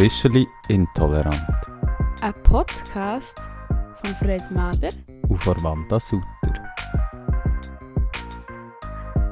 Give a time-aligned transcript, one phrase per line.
[0.00, 1.36] Officially Intolerant
[2.22, 3.36] Ein Podcast
[4.02, 4.88] von Fred Mader.
[5.28, 6.24] und von Wanda Sutter.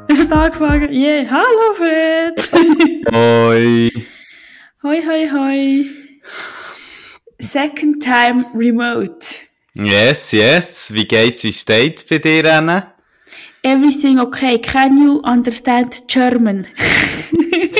[0.08, 0.92] Es hat angefangen.
[0.92, 1.24] Yeah.
[1.30, 2.38] Hallo Fred.
[3.14, 3.90] Hoi!
[4.82, 5.84] hoi, hoi, hoi.
[7.40, 9.26] Second time remote.
[9.72, 10.92] Yes, yes.
[10.92, 11.44] Wie geht's?
[11.44, 12.92] Wie steht's bei dir, Anne?
[13.62, 14.58] Everything okay.
[14.58, 16.66] Can you understand German?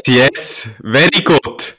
[0.07, 1.75] Yes, very good.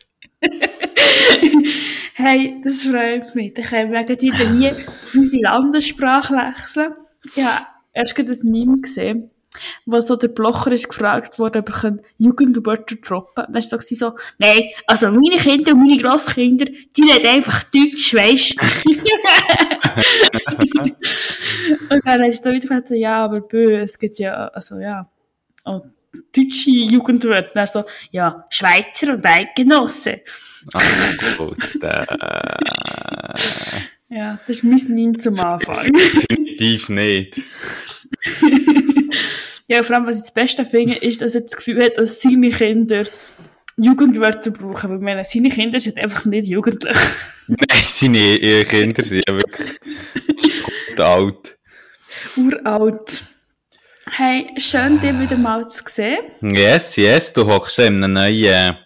[2.20, 3.54] Hey, das freut mich.
[3.54, 6.94] Dann können wir gleich wieder hier auf unsere Landessprache wechseln.
[7.36, 9.32] Ja, erst gerade ein Meme gesehen,
[9.86, 13.52] wo so der Blocher ist gefragt wurde, ob er Jugendwörter droppen kann.
[13.52, 18.14] Dann war so, so, nein, also meine Kinder und meine Grosskinder, die reden einfach Deutsch,
[18.14, 18.58] weisst
[21.90, 25.10] Und dann ist da wieder gesagt, so, ja, aber bö, es gibt ja, also ja,
[25.64, 25.84] auch
[26.36, 27.52] deutsche Jugendwörter.
[27.54, 30.22] Dann so, ja, Schweizer und Eidgenosse.
[30.74, 30.82] Ah,
[31.38, 31.58] gut.
[31.82, 32.06] Äh,
[34.12, 35.94] Ja, das ist mein Meme zum Anfang.
[35.94, 37.40] definitiv nicht.
[39.68, 42.20] ja, vor allem, was ich das Beste finde, ist, dass er das Gefühl hat, dass
[42.20, 43.04] seine Kinder
[43.78, 44.90] Jugendwörter brauchen.
[44.90, 46.98] Weil ich meine, seine Kinder sind einfach nicht jugendlich.
[47.48, 49.80] Nein, seine Kinder sind ja wirklich
[50.88, 51.60] gut alt.
[52.36, 53.24] Uralt.
[54.12, 56.20] Hey, schön, dich wieder mal zu sehen.
[56.42, 58.78] Yes, yes, du hockst in einem neuen.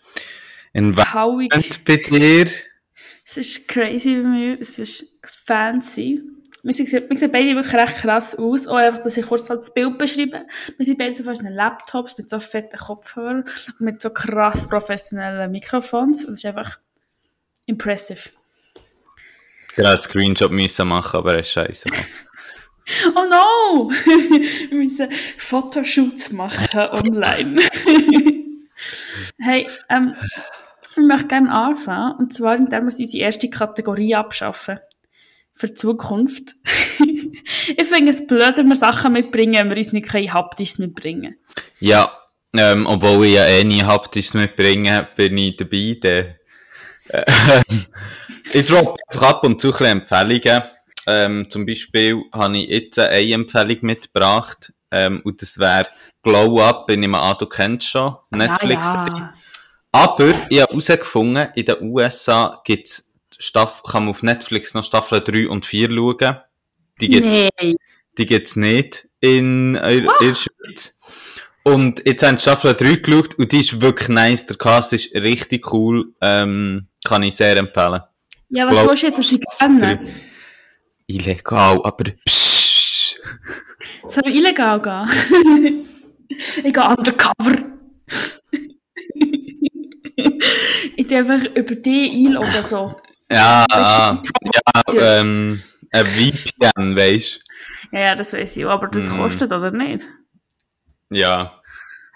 [0.73, 2.47] Environment bei dir.
[3.25, 4.59] Es ist crazy bei mir.
[4.59, 6.21] Es ist fancy.
[6.63, 8.67] Wir sehen, wir sehen beide wirklich recht krass aus.
[8.67, 10.45] Auch einfach, dass ich kurz halt das Bild beschreibe.
[10.77, 14.67] Wir sind beide so fast einen Laptops mit so fetten Kopfhörern und mit so krass
[14.67, 16.25] professionellen Mikrofons.
[16.25, 16.79] Und es ist einfach
[17.65, 18.29] impressive.
[19.71, 21.89] Ich hätte einen Screenshot müssen machen, aber es ist scheiße.
[23.15, 23.89] Oh no!
[24.69, 27.61] wir müssen Fotoshoots machen online.
[29.39, 30.15] hey, ähm,
[30.91, 32.17] ich möchte gerne anfangen.
[32.17, 34.79] Und zwar, indem wir unsere erste Kategorie abschaffen.
[35.53, 36.55] Für die Zukunft.
[36.99, 41.37] ich finde es blöd, wenn wir Sachen mitbringen, wenn wir uns nicht kein haptisches mitbringen.
[41.79, 42.11] Ja,
[42.55, 45.97] ähm, obwohl ich ja eh nie haptisch mitbringe, bin ich dabei.
[46.01, 46.35] Der,
[47.09, 47.61] äh,
[48.51, 50.63] ich droppe ab und zu ein Empfehlungen.
[51.07, 54.73] Ähm, zum Beispiel habe ich jetzt eine Empfehlung mitgebracht.
[54.91, 55.87] Ähm, und das wäre
[56.21, 58.85] Glow Up, bin ich mal an, du kennst schon, Netflix.
[58.85, 59.33] Ja, ja.
[59.91, 65.19] Aber ich habe herausgefunden, in den USA gibt's Staff kann man auf Netflix noch Staffel
[65.21, 66.37] 3 und 4 schauen.
[67.01, 67.31] Die gibt's,
[67.61, 67.75] Nee.
[68.17, 70.99] die gibt's nicht in, äh, in der Schweiz.
[71.63, 74.45] Und jetzt haben die Staffel 3 geschaut und die ist wirklich nice.
[74.45, 76.13] Der Cast ist richtig cool.
[76.21, 78.01] Ähm, kann ich sehr empfehlen.
[78.49, 79.99] Ja, was Glaub- willst du jetzt, ich kenne?
[81.07, 83.15] Illegal, aber psch.
[84.07, 85.87] Soll ich illegal gehen?
[86.29, 87.55] ich gehe undercover.
[90.95, 92.99] ich darf einfach über dich einloggen, so.
[93.31, 94.29] Ja, Weißt
[94.91, 97.39] du, ja, ähm, ein VPN, weisst
[97.91, 99.17] Ja, ja, das weiß ich aber das Mhm.
[99.17, 100.07] kostet oder nicht?
[101.09, 101.59] Ja.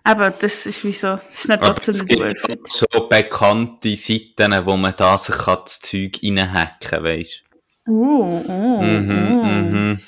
[0.04, 2.60] Aber das ist wie so, das ist nicht Aber trotzdem nicht worth it.
[2.72, 7.44] so bekannte Seiten, wo man da sich kann das Zeug reinhacken weisst
[7.88, 9.44] Uh, uh, Mhm, uh.
[9.46, 10.00] mhm.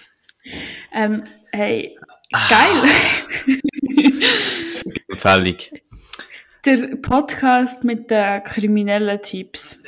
[0.93, 1.23] Ähm,
[1.53, 1.97] hey,
[2.49, 2.83] geil.
[5.07, 5.55] Empfehlung.
[6.65, 9.81] Der Podcast mit den kriminellen Tipps.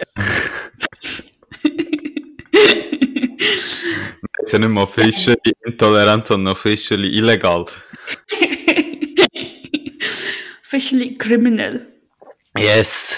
[4.40, 7.66] Jetzt ja nicht mehr officially intolerant, sondern officially illegal.
[10.64, 11.88] Officially criminal.
[12.58, 13.18] Yes.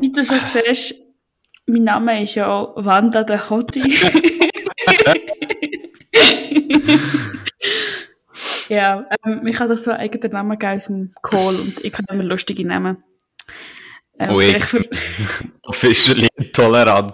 [0.00, 1.11] Wie du schon siehst,
[1.66, 3.82] mein Name ist ja auch Wanda der Hottie.
[8.68, 11.92] ja, ähm, ich habe das so einen eigenen Namen gegeben aus dem Call und ich
[11.92, 13.02] kann immer lustige Namen.
[14.18, 14.84] Ähm, Oh, ich- für-
[15.64, 17.12] Officially intolerant.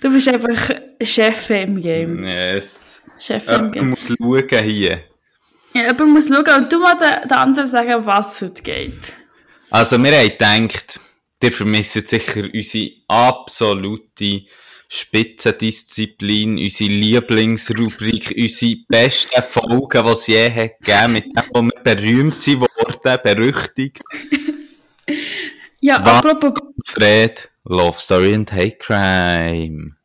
[0.00, 0.70] du bist einfach
[1.02, 2.22] Chef im Game.
[2.24, 3.02] Yes.
[3.18, 3.90] Chef im Game.
[3.90, 5.02] muss schauen hier.
[5.72, 9.12] Ja, jemand muss schauen und du musst den, den anderen sagen, was heute geht.
[9.70, 10.28] Also, wir haben
[10.68, 11.00] gedacht,
[11.42, 14.44] ihr vermisst sicher unsere absolute
[14.88, 21.82] Spitzendisziplin, unsere Lieblingsrubrik, unsere besten Folgen, die es je hat gegeben, mit dem, wo wir
[21.82, 24.02] berühmt sind worden, berüchtigt.
[25.80, 26.24] Ja, Was?
[26.24, 29.96] apropos, Fred, Love Story and Hate Crime.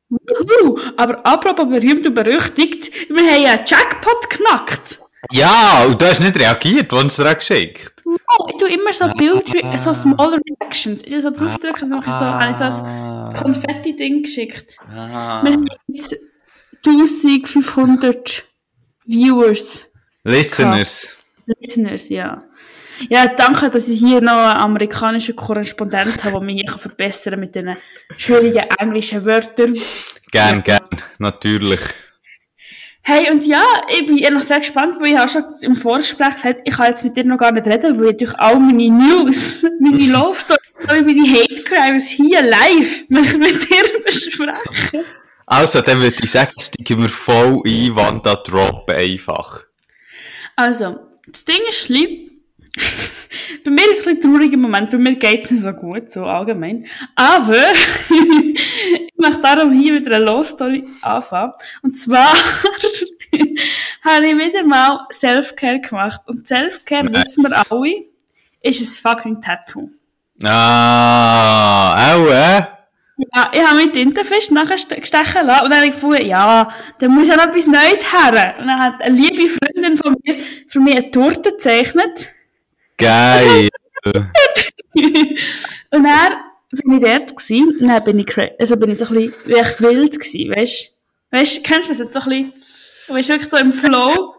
[0.98, 5.00] aber apropos berühmt und berüchtigt, wir haben ja einen Jackpot geknackt.
[5.30, 8.02] Ja, und du hast nicht reagiert, du es dir geschickt
[8.38, 9.46] Oh, ich tue immer so Bild,
[9.78, 11.04] so small reactions.
[11.04, 14.78] Ich so draufdrücken und mache so, habe ich so ein Konfetti-Ding geschickt.
[14.90, 15.42] Ah.
[15.44, 16.16] Wir haben jetzt
[16.86, 18.44] 1500
[19.06, 19.88] Viewers,
[20.24, 21.18] Listeners.
[21.46, 22.44] Listeners, ja.
[23.10, 27.40] Ja, danke, dass ich hier noch einen amerikanischen Korrespondent habe, der mich hier verbessern kann
[27.40, 27.76] mit diesen
[28.16, 29.76] schwierigen englischen Wörtern.
[30.32, 30.88] Gern, gern,
[31.18, 31.82] natürlich.
[33.04, 36.36] Hey, und ja, ich bin eher noch sehr gespannt, weil ich habe schon im Vorgespräch
[36.36, 38.90] gesagt, ich kann jetzt mit dir noch gar nicht reden, weil ich durch all meine
[38.90, 45.04] News, meine Love Stories, sowie meine Hate Crimes hier live möchte mit dir besprechen.
[45.48, 49.66] Also, dann würde ich sagen, steigen wir voll ein, Wanda Drop einfach.
[50.56, 52.30] Also, das Ding ist schlimm.
[53.66, 56.10] bei mir ist es ein bisschen trauriger Moment, bei mir geht es nicht so gut,
[56.12, 56.86] so allgemein.
[57.16, 57.58] Aber,
[58.10, 61.54] ich möchte darum hier mit einer Love Story anfangen.
[61.82, 62.34] Und zwar,
[64.06, 66.22] habe ich wieder mal Self-Care gemacht.
[66.28, 67.38] Und Self-Care, Nice.
[67.38, 68.06] wissen wir alle,
[68.62, 69.90] ist ein fucking Tattoo.
[70.44, 72.64] Ah, auch, äh?
[73.36, 76.68] Ja, ich habe mich Tintenfisch nachher ste- stechen lassen und dann habe ich gefunden, ja,
[77.00, 78.56] da muss ja noch etwas Neues her.
[78.60, 80.38] Und dann hat eine liebe Freundin von mir
[80.68, 82.30] für mich eine Torte gezeichnet.
[83.02, 83.70] Geil.
[84.14, 86.34] und dann
[86.72, 89.34] bin ich dort gewesen, und dann bin ich, also bin ich so ein bisschen
[89.80, 91.02] wild gewesen, weißt
[91.32, 91.38] du?
[91.38, 92.54] Weißt du, kennst du das jetzt so ein bisschen,
[93.08, 94.36] du bist wirklich so im Flow.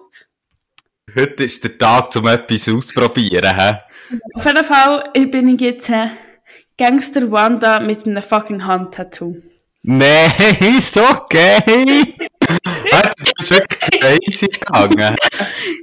[1.15, 3.79] Heute ist der Tag, um etwas auszuprobieren, hä?
[4.35, 6.09] Auf jeden Fall bin ich jetzt äh,
[6.79, 9.37] Gangster Wanda mit einem fucking Handtattoo.
[9.83, 10.31] Nein,
[10.79, 10.97] ist
[12.67, 13.11] okay.
[13.37, 15.17] das ist wirklich crazy gegangen.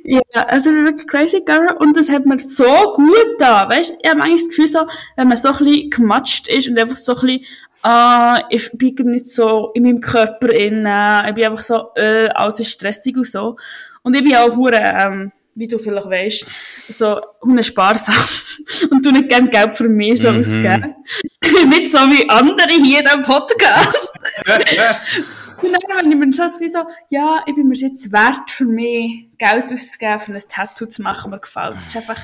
[0.03, 3.95] Ja, also ich bin wirklich crazy gegangen und das hat mir so gut da, weißt?
[4.01, 6.97] Ich habe manchmal das Gefühl so, wenn man so ein bisschen gematscht ist und einfach
[6.97, 7.45] so ein bisschen,
[7.83, 12.59] ah, ich bin nicht so in meinem Körper innen, ich bin einfach so, äh, alles
[12.59, 13.55] ist stressig und so.
[14.01, 16.45] Und ich bin auch hure, ähm, wie du vielleicht weißt,
[16.89, 17.19] so
[17.61, 18.15] sparsam
[18.91, 20.39] und du nicht gerne Geld für mich so Mhm.
[20.39, 20.95] ausgeben.
[21.69, 24.13] nicht so wie andere hier in diesem Podcast.
[25.61, 26.79] Dann, wenn ich mir wie so,
[27.09, 31.31] ja, ich bin mir jetzt wert, für mich Geld auszugeben, für ein Tattoo zu machen,
[31.31, 31.77] mir gefällt.
[31.77, 32.19] Das ist einfach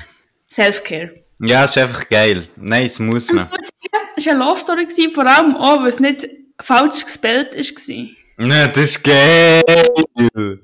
[0.50, 1.22] Self-Care.
[1.40, 2.48] ja, ist einfach geil.
[2.56, 3.48] Nein, das muss man.
[3.48, 6.26] Das war eine Love Story, gewesen, vor allem auch, weil es nicht
[6.60, 8.46] falsch gespellt war.
[8.46, 10.60] Ja, das ist geil.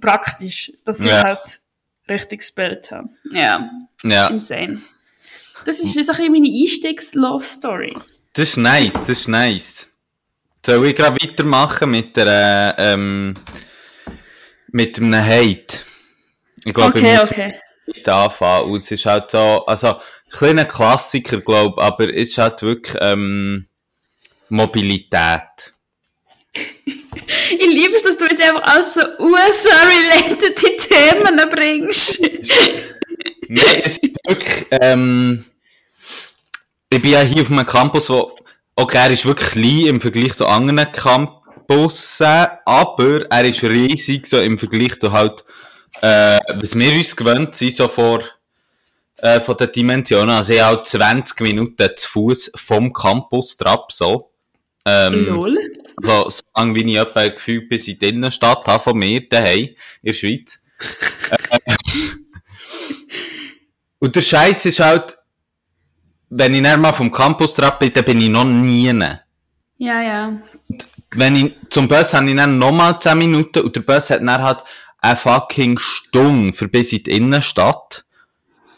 [0.00, 1.22] Praktisch, dass ich Ja.
[1.22, 1.60] halt
[2.08, 3.08] richtig gespellt habe.
[3.32, 3.70] Ja,
[4.02, 4.82] Ja, insane.
[5.64, 7.96] Das ist wie so ein bisschen meine Einstiegs-Love Story.
[8.34, 9.86] das ist nice, das ist nice.
[10.68, 13.32] Soll ich gerade weitermachen mit der, äh, ähm,
[14.70, 15.78] mit einem Hate?
[16.62, 17.54] Ich glaube, Okay, ich muss okay.
[17.86, 18.70] mit anfangen.
[18.72, 22.94] Und es ist halt so, also, ein kleiner Klassiker, glaube aber es ist halt wirklich,
[23.00, 23.66] ähm,
[24.50, 25.72] Mobilität.
[26.52, 32.20] Ich liebe es, dass du jetzt einfach alles so USA-related Themen bringst.
[33.48, 35.46] Nein, es ist wirklich, ähm,
[36.90, 38.37] ich bin ja hier auf einem Campus, wo,
[38.78, 44.40] okay, er ist wirklich klein im Vergleich zu anderen Campussen, aber er ist riesig, so
[44.40, 45.44] im Vergleich zu halt,
[46.00, 48.22] äh, was wir uns gewöhnt sind, so vor,
[49.16, 50.30] äh, von den Dimensionen.
[50.30, 54.30] Also ich habe auch 20 Minuten zu Fuß vom Campus drauf, so.
[54.86, 55.58] Ähm, Lol.
[55.96, 59.64] also, so lange wie ich etwa gefühlt bis in die Innenstadt habe von mir, daheim,
[59.64, 60.64] in der Schweiz.
[61.30, 61.74] Äh,
[63.98, 65.17] Und der Scheiß ist halt,
[66.30, 68.92] wenn ich dann mal vom Campus bin, dann bin ich noch nie.
[69.78, 70.32] Ja, ja.
[71.12, 74.42] Wenn ich, zum Bus habe ich dann nochmal 10 Minuten und der Bus hat dann
[74.42, 74.62] halt
[75.00, 78.04] eine fucking Stunde für bis in die Innenstadt.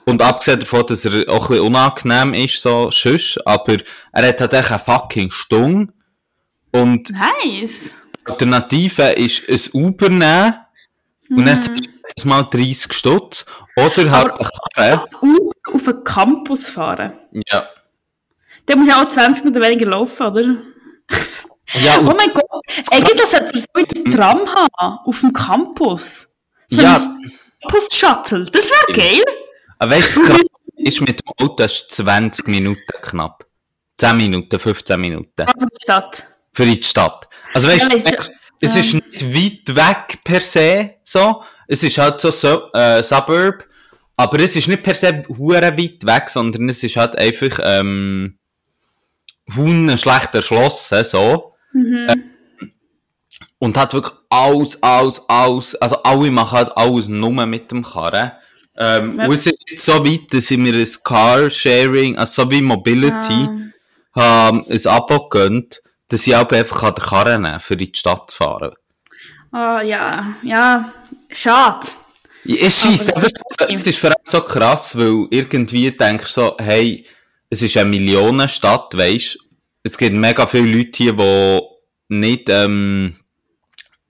[0.04, 3.78] Und abgesehen davon, dass er auch ein bisschen unangenehm ist, so, schüss, aber
[4.12, 5.92] er hat halt echt eine fucking Stunde.
[6.72, 7.96] Und Nice.
[8.24, 10.54] Alternative ist ein Uber nehmen
[11.30, 13.46] und dann zahlst du jedes Mal 30 Stutz.
[13.76, 14.32] Oder halt.
[14.74, 17.12] Als Uber auf den Campus fahren.
[17.50, 17.68] Ja.
[18.66, 20.42] Dann muss ja auch 20 Minuten weniger laufen, oder?
[21.72, 22.44] Ja, Oh mein Gott,
[22.90, 26.26] eigentlich sollte er so ein Tram haben, auf dem Campus.
[26.66, 26.96] So Ja.
[26.96, 28.44] ein Campus-Shuttle.
[28.50, 29.24] Das wäre geil.
[29.78, 30.22] weißt du,
[30.76, 33.46] ist mit dem Auto ist 20 Minuten knapp.
[33.98, 35.46] 10 Minuten, 15 Minuten.
[35.46, 36.24] Von der Stadt.
[36.54, 37.28] Für die Stadt.
[37.54, 38.16] Also weißt du,
[38.62, 41.42] es ist nicht weit weg per se, so.
[41.70, 43.64] Es ist halt so, so äh, Suburb.
[44.16, 48.38] Aber es ist nicht per se hure weit weg, sondern es ist halt einfach, ähm,
[49.96, 51.54] schlecht erschlossen, so.
[51.72, 52.06] Mhm.
[53.58, 58.32] Und hat wirklich alles, alles, alles, also alle machen halt alles nur mit dem Karren.
[58.76, 59.26] Ähm, Ja.
[59.26, 63.48] Und es ist jetzt so weit, dass ich mir ein Carsharing, also so wie Mobility,
[64.14, 67.92] haben ein Abo gönnt, dass ich auch einfach an der Karre nehmen für in die
[67.94, 68.74] Stadt zu fahren.
[69.52, 70.92] Ah, ja, ja,
[71.32, 71.86] schade.
[72.46, 77.04] Es scheisst Aber- es ist vor allem so krass, weil irgendwie denkst du so, hey,
[77.50, 79.38] es ist eine Millionenstadt, weisst
[79.82, 81.60] Es gibt mega viele Leute hier, die
[82.08, 83.16] nicht, ähm,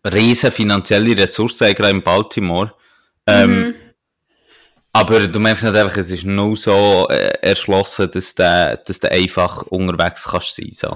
[0.05, 2.73] riesen finanzielle Ressourcen haben, gerade in Baltimore.
[3.27, 3.75] Ähm, Mhm.
[4.93, 9.11] Aber du merkst nicht einfach, es ist nur so äh, erschlossen, dass du, dass du
[9.13, 10.71] einfach unterwegs kannst sein.
[10.73, 10.89] So.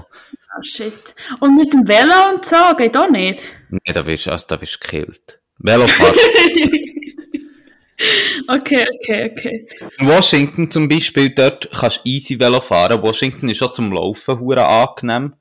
[0.57, 1.15] Oh shit.
[1.39, 3.53] Und mit dem Velo und so geht auch nicht.
[3.69, 5.39] Nee, da wirst du also, da wirst du gekillt.
[5.65, 6.15] Velofahren.
[8.47, 9.67] okay, okay, okay.
[9.99, 13.01] In Washington zum Beispiel, dort kannst du easy Velo fahren.
[13.01, 15.33] Washington ist auch zum Laufen hure angenehm.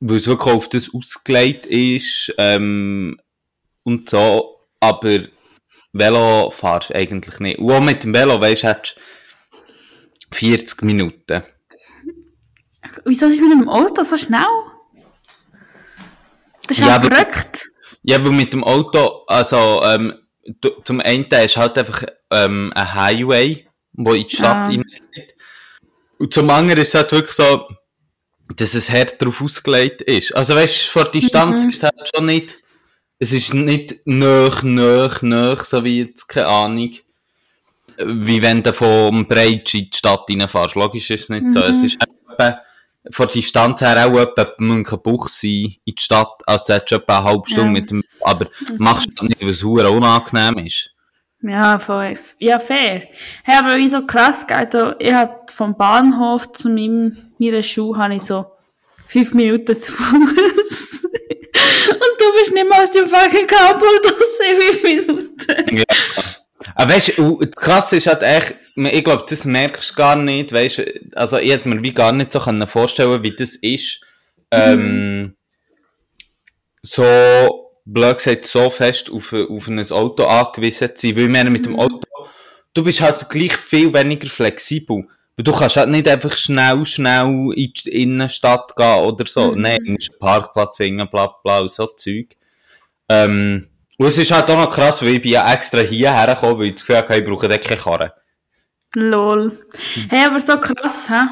[0.00, 3.18] Weil es wirklich auf das ausgelegt ist, ähm,
[3.84, 4.60] und so.
[4.80, 5.20] Aber
[5.92, 7.58] Velo fahrst du eigentlich nicht.
[7.58, 8.96] Und auch mit dem Velo, weisst du, hättest
[10.32, 11.42] 40 Minuten.
[13.04, 14.44] Wieso ist mit dem Auto so schnell?
[16.66, 17.68] Das ist Ja, verrückt.
[18.04, 20.14] Ja, weil mit dem Auto, also, ähm,
[20.60, 24.64] du, zum einen ist halt einfach, ähm, ein Highway, wo in die Stadt Ah.
[24.64, 25.34] reingeht.
[26.18, 27.66] Und zum anderen ist es halt wirklich so,
[28.56, 30.34] dass es hart darauf ausgelegt ist.
[30.36, 31.68] Also weißt du, vor Distanz Mhm.
[31.70, 32.58] ist es halt schon nicht,
[33.18, 36.92] es ist nicht nöch, nöch, nöch, so wie jetzt, keine Ahnung,
[37.96, 40.74] wie wenn du vom Breitsch in die Stadt reinfährst.
[40.74, 41.60] Logisch ist es nicht so.
[41.60, 41.84] Es Mhm.
[41.86, 42.60] ist etwa,
[43.10, 45.50] von der Distanz her auch etwa Münchenbuch sein
[45.84, 47.70] in die Stadt, also hättest du etwa eine halbe Stunde Ja.
[47.70, 48.46] mit dem, aber
[48.78, 50.90] machst du nicht, weil es unangenehm ist.
[51.42, 52.14] Ja, voll.
[52.38, 53.02] Ja, fair.
[53.44, 54.66] Hey, aber wieso krass, gell?
[54.66, 58.46] Da, Ich hab vom Bahnhof zu meinem, meiner Schule habe ich so
[59.04, 61.04] fünf Minuten zu Fuß.
[61.90, 65.76] Und du bist nicht mal aus dem fucking Campus, das sind fünf Minuten.
[65.76, 65.84] Ja.
[66.74, 70.52] Aber weißt du, das Krasse ist halt echt, ich glaube, das merkst du gar nicht,
[70.52, 70.82] weißt
[71.14, 74.00] also ich hätte mir wie gar nicht so können vorstellen, wie das ist,
[74.50, 75.34] ähm,
[76.82, 77.04] so,
[77.84, 81.78] blöd gesagt, so fest auf, auf ein Auto angewiesen zu sein, weil meine, mit dem
[81.78, 82.00] Auto,
[82.72, 85.06] du bist halt gleich viel weniger flexibel.
[85.36, 89.50] Weil du kannst halt nicht einfach schnell, schnell in die Innenstadt gehen oder so.
[89.50, 89.60] Mhm.
[89.60, 92.36] Nein, du musst einen Parkplatz finden, bla, bla, so Zeug.
[93.08, 93.68] Ähm,
[93.98, 96.66] und es ist halt auch noch krass, weil ich bin ja extra hierher gekommen, weil
[96.66, 98.14] ich das Gefühl hatte, ich brauche keine Karre.
[98.94, 99.58] Lol.
[100.08, 101.26] Hey, aber so krass, hä?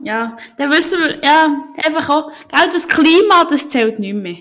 [0.00, 1.48] Ja, dann wissen wir, ja,
[1.84, 4.36] einfach auch, gell, das Klima, das zählt nicht mehr.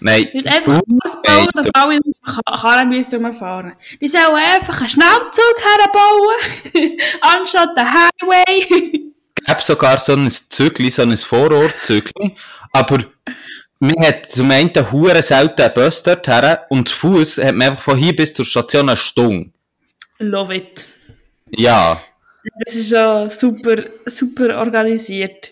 [0.00, 3.74] Nein, würde einfach alles bauen, dass alle in der Karre müssen rumfahren.
[4.00, 9.12] Die sollen einfach einen Schnellzug herbauen, anstatt den Highway.
[9.44, 12.36] Ich habe sogar so ein Zügli, so ein Vorortzügli,
[12.72, 13.06] aber
[13.82, 17.70] man hat zum einen hure selten einen Bus dort her und zu Fuß hat man
[17.70, 19.50] einfach von hier bis zur Station eine Stunde.
[20.18, 20.86] Love it.
[21.50, 22.00] Ja.
[22.64, 25.50] Das ist schon super, super organisiert.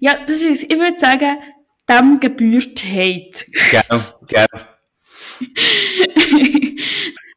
[0.00, 1.38] Ja, das ist, ich würde sagen,
[1.88, 3.44] dem gebührt Hate.
[3.70, 4.46] Gell, gell.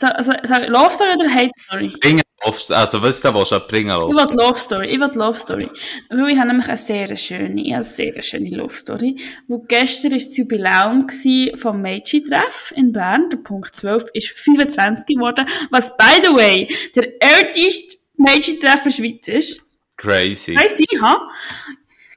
[0.00, 1.92] so, so, so, Love Story oder Hate Story?
[2.00, 4.10] Bringen auf, also was du willst, bringen Ich auf.
[4.10, 5.68] will Love Story, ich will Love Story.
[6.08, 9.16] Weil ich habe nämlich eine sehr schöne, ich eine sehr schöne Love Story.
[9.46, 11.06] Wo gestern war das Jubiläum
[11.54, 13.28] vom Meiji-Treff in Bern.
[13.28, 15.44] Der Punkt 12 ist 25 geworden.
[15.70, 19.60] Was, by the way, der älteste Meiji-Treff der Schweiz ist.
[19.98, 20.54] Crazy.
[20.54, 21.28] Crazy, ha?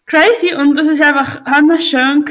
[0.06, 0.54] Crazy.
[0.54, 1.42] Und das ist einfach
[1.82, 2.24] schön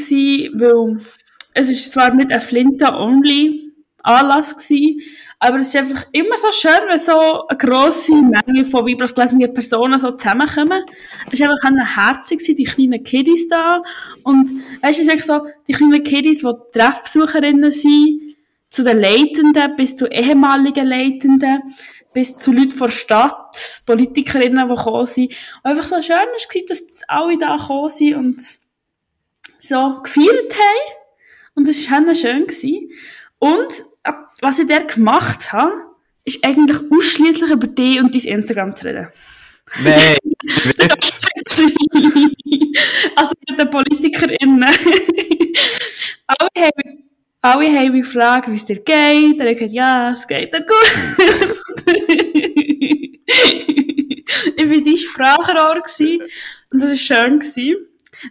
[0.54, 1.04] weil
[1.52, 3.62] es ist zwar nicht ein Flinta-only
[4.02, 5.00] Anlass gsi,
[5.42, 9.52] aber es ist einfach immer so schön, wenn so eine grosse Menge von weiblich gelesenen
[9.52, 10.84] Personen so zusammenkommen.
[11.26, 13.82] Es ist einfach herzig die kleinen Kiddies da.
[14.22, 18.36] Und weißt du, es ist echt so, die kleinen Kiddies, die Treffbesucherinnen sind,
[18.68, 21.62] zu den Leitenden, bis zu ehemaligen Leitenden,
[22.12, 25.32] bis zu Leuten von der Stadt, Politikerinnen, die gekommen sind.
[25.64, 28.40] Und einfach so schön war, dass alle da gekommen sind und
[29.58, 30.94] so gefeiert haben.
[31.56, 32.46] Und es war schön.
[33.40, 33.84] Und
[34.40, 35.72] was ich dort gemacht habe,
[36.24, 39.08] ist eigentlich ausschließlich über dich und dein Instagram zu reden.
[39.82, 40.16] Nein.
[43.16, 44.64] also mit den PolitikerInnen.
[46.26, 47.04] alle, haben,
[47.40, 49.40] alle haben mich gefragt, wie es dir geht.
[49.40, 50.92] Und ich gesagt, ja, es geht dir gut.
[54.56, 56.22] ich war dein Sprachrohr gewesen.
[56.70, 57.38] und das war schön.
[57.38, 57.76] Gewesen.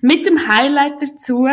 [0.01, 1.48] Mit dem Highlight dazu,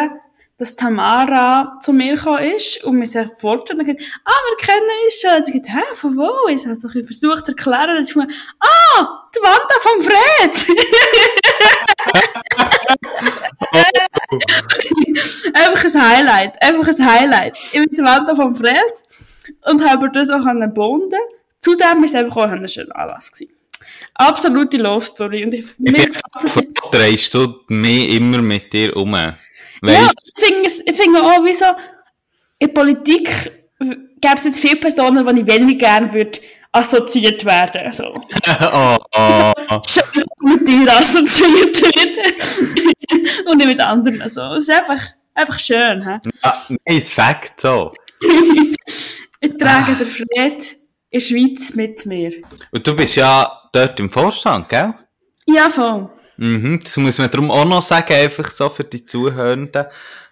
[0.59, 5.21] dass Tamara zu mir gekommen ist und mir sich vorgestellt gesagt, ah, wir kennen uns
[5.21, 5.37] schon.
[5.37, 6.49] Und sie gesagt, hä, von wo?
[6.49, 7.97] Ich habe so ein versucht zu erklären.
[7.97, 10.53] Und sie gesagt, ah, die Wanda vom Fred!
[15.55, 17.57] einfach ein Highlight, einfach ein Highlight.
[17.73, 19.05] Ich bin die Wanda vom Fred
[19.67, 21.21] und habe das auch gebunden.
[21.61, 23.31] Zudem war es einfach auch ein schöner Anlass.
[23.31, 23.53] Gewesen.
[24.15, 25.45] Absolute Love Story.
[25.45, 26.53] Und ich, mir gefällt es
[26.91, 29.15] Drehst du mich immer mit dir um?
[29.82, 31.66] Ja, Weißt ich finde es- ich finde auch, wie so,
[32.58, 33.28] in Politik
[33.78, 36.38] gäbe es jetzt viele Personen, die ich weniger gerne würde
[36.73, 37.92] assoziiert werden.
[37.92, 38.04] So.
[38.14, 39.80] oh, oh, oh.
[39.88, 43.47] Schön, dass mit dir assoziiert wird.
[43.47, 44.20] Und nicht mit anderen.
[44.23, 45.00] Also, es ist einfach,
[45.35, 46.02] einfach schön.
[46.04, 46.30] He?
[46.42, 46.54] Ah,
[46.87, 47.92] nice Fact, so.
[49.40, 50.26] Ich trage den Fred
[51.11, 52.32] in der Schweiz mit mir.
[52.73, 54.92] Und du bist ja dort im Vorstand, gell?
[55.47, 56.11] Ja, voll.
[56.38, 59.87] Mhm, das muss man darum auch noch sagen, einfach so für die Zuhörenden.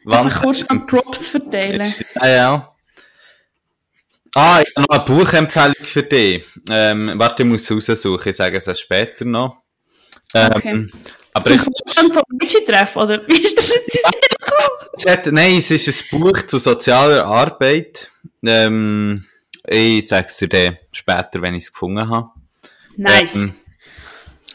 [0.06, 1.92] Einfach kurz an Props verteilen.
[2.22, 2.76] Ja, ja.
[4.34, 6.44] Ah, ich habe noch eine Buchempfehlung für dich.
[6.70, 9.58] Ähm, warte, ich muss es raussuchen, ich sage es erst später noch.
[10.34, 10.86] Ähm, Okay.
[11.32, 13.26] Aber Zum ich, vom Mädchen-Treff, oder?
[13.26, 15.06] Wie ist das jetzt?
[15.06, 18.10] hat, nein, es ist ein Buch zu sozialer Arbeit.
[18.44, 19.26] Ähm,
[19.66, 22.30] ich sage es dir später, wenn ich es gefunden habe.
[22.96, 23.36] Nice.
[23.36, 23.54] Ähm,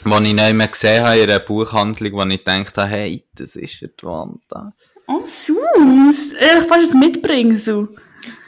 [0.04, 3.56] wo ich nicht mehr gesehen habe in einer Buchhandlung, wo ich gedacht habe, hey, das
[3.56, 4.74] ist für die Wanda.
[5.08, 6.34] Oh, sus.
[6.34, 7.88] Ich fast ein Mitbringen, so.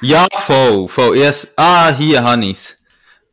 [0.01, 1.17] Ja, voll, voll.
[1.17, 1.51] Yes.
[1.55, 2.77] Ah, hier habe ich's.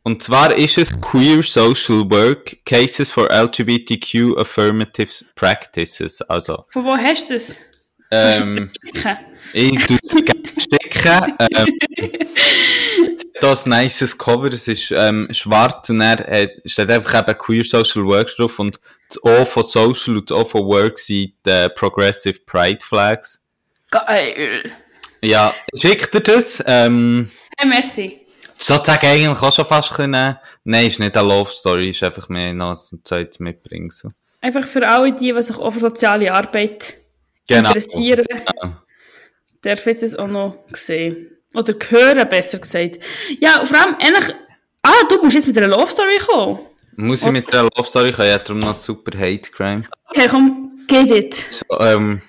[0.03, 6.21] Und zwar ist es Queer Social Work, Cases for LGBTQ Affirmative Practices.
[6.23, 7.59] Also, Von wo hast du das?
[8.11, 8.71] ähm,
[9.53, 10.09] ich tue es
[11.01, 11.33] sticken.
[11.55, 11.79] Ähm,
[13.39, 17.63] hier ein nices Cover, es ist ähm, schwarz und er hat, steht einfach eben Queer
[17.65, 18.79] Social Work drauf und
[19.09, 23.41] das O von Social und das O von Work sind die Progressive Pride Flags.
[23.89, 24.71] Geil.
[25.21, 26.63] Ja, schickt dir das.
[26.65, 28.21] Ähm, Hey, merci.
[28.57, 30.37] sozusagen eigentlich auch schon fast können.
[30.63, 33.91] Nein, ist nicht eine Love Story, ist einfach mehr noch ein zweites mitbringen.
[33.91, 34.09] So.
[34.39, 36.95] Einfach für alle die, die sich auch für soziale Arbeit
[37.47, 37.69] Genau.
[37.69, 38.25] interessieren.
[39.61, 41.37] Darf jetzt auch noch sehen.
[41.53, 42.99] Oder hören, besser gesagt.
[43.39, 44.35] Ja, und vor allem, eigentlich,
[44.83, 46.59] ah, du musst jetzt mit einer Love Story kommen.
[46.95, 48.27] Muss ich mit der Love Story kommen?
[48.27, 49.83] Ja, darum noch super Hate Crime.
[50.09, 51.35] Okay, komm, geht it.
[51.35, 52.21] So, ähm,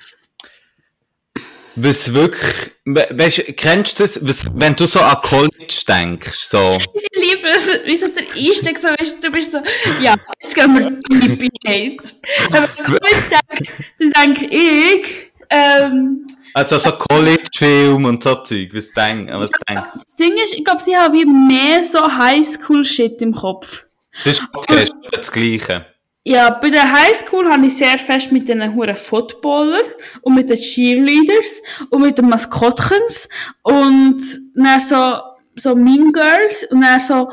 [1.75, 6.39] was wirklich, we weißt du, kennst du das, was, wenn du so an College denkst,
[6.39, 9.59] so, Ich liebe es, wie so der Einstieg, so, weißt, du du bist so,
[10.03, 12.15] ja, jetzt gehen wir deep in Hate.
[12.49, 18.93] Aber wenn ich denke, dann denke ich, ähm, also so College-Film und so Zeug, was
[18.93, 23.35] denk, was denkst das Ding ist, ich glaube, sie haben wie mehr so Highschool-Shit im
[23.35, 23.87] Kopf.
[24.25, 25.87] Das ist okay, ist das Gleiche.
[26.25, 29.83] Ja, bei der Highschool habe ich sehr fest mit den huren Footballer
[30.21, 33.29] und mit den Cheerleaders und mit den Maskottchens
[33.63, 34.21] und
[34.55, 35.19] dann so,
[35.57, 37.29] so Mean Girls und dann so,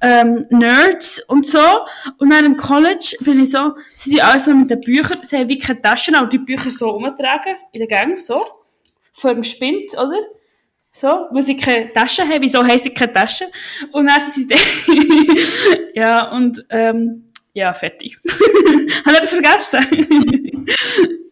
[0.00, 1.58] ähm, Nerds und so.
[2.18, 5.36] Und dann im College bin ich so, sie sind alles so mit den Büchern, sie
[5.36, 8.42] haben wie keine Taschen, aber die Bücher so umtragen, in der Gang, so.
[9.20, 10.20] Vor dem Spind, oder?
[10.92, 12.42] So, weil sie keine Taschen haben.
[12.42, 13.46] Wieso haben sie keine Taschen?
[13.92, 14.56] Und dann sind sie
[15.94, 18.16] ja, und, ähm, ja, fertig.
[18.26, 21.18] Habe ich etwas vergessen?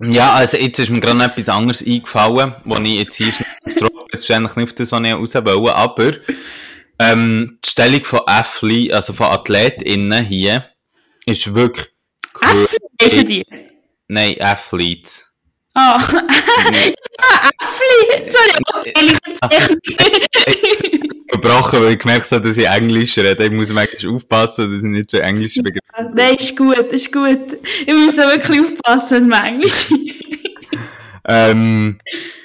[0.00, 3.90] Ja, also jetzt ist mir gerade etwas anderes eingefallen, wo ich jetzt hier schnell.
[4.10, 6.12] Das ist eigentlich nicht auf das, was ich raus wollte, aber
[6.98, 10.68] ähm, die Stellung von Athleten, also von AthletInnen hier,
[11.26, 11.86] ist wirklich
[12.42, 12.64] cool.
[12.64, 13.46] Äffli, lesen die?
[14.08, 15.33] Nein, Athletes.
[15.76, 18.30] Ah, ah, Äffli!
[18.30, 19.18] Sorry, ehrlich
[19.50, 21.12] Technik.
[21.32, 23.44] Gebrochen, weil ich gemerkt habe, dass ich Englisch rede.
[23.44, 27.56] Ich muss manchmal aufpassen, dass ich nicht so englische Begriffe Nein, ist gut, ist gut.
[27.86, 29.86] Ich muss wirklich aufpassen mit Englisch.
[31.26, 31.98] Ähm,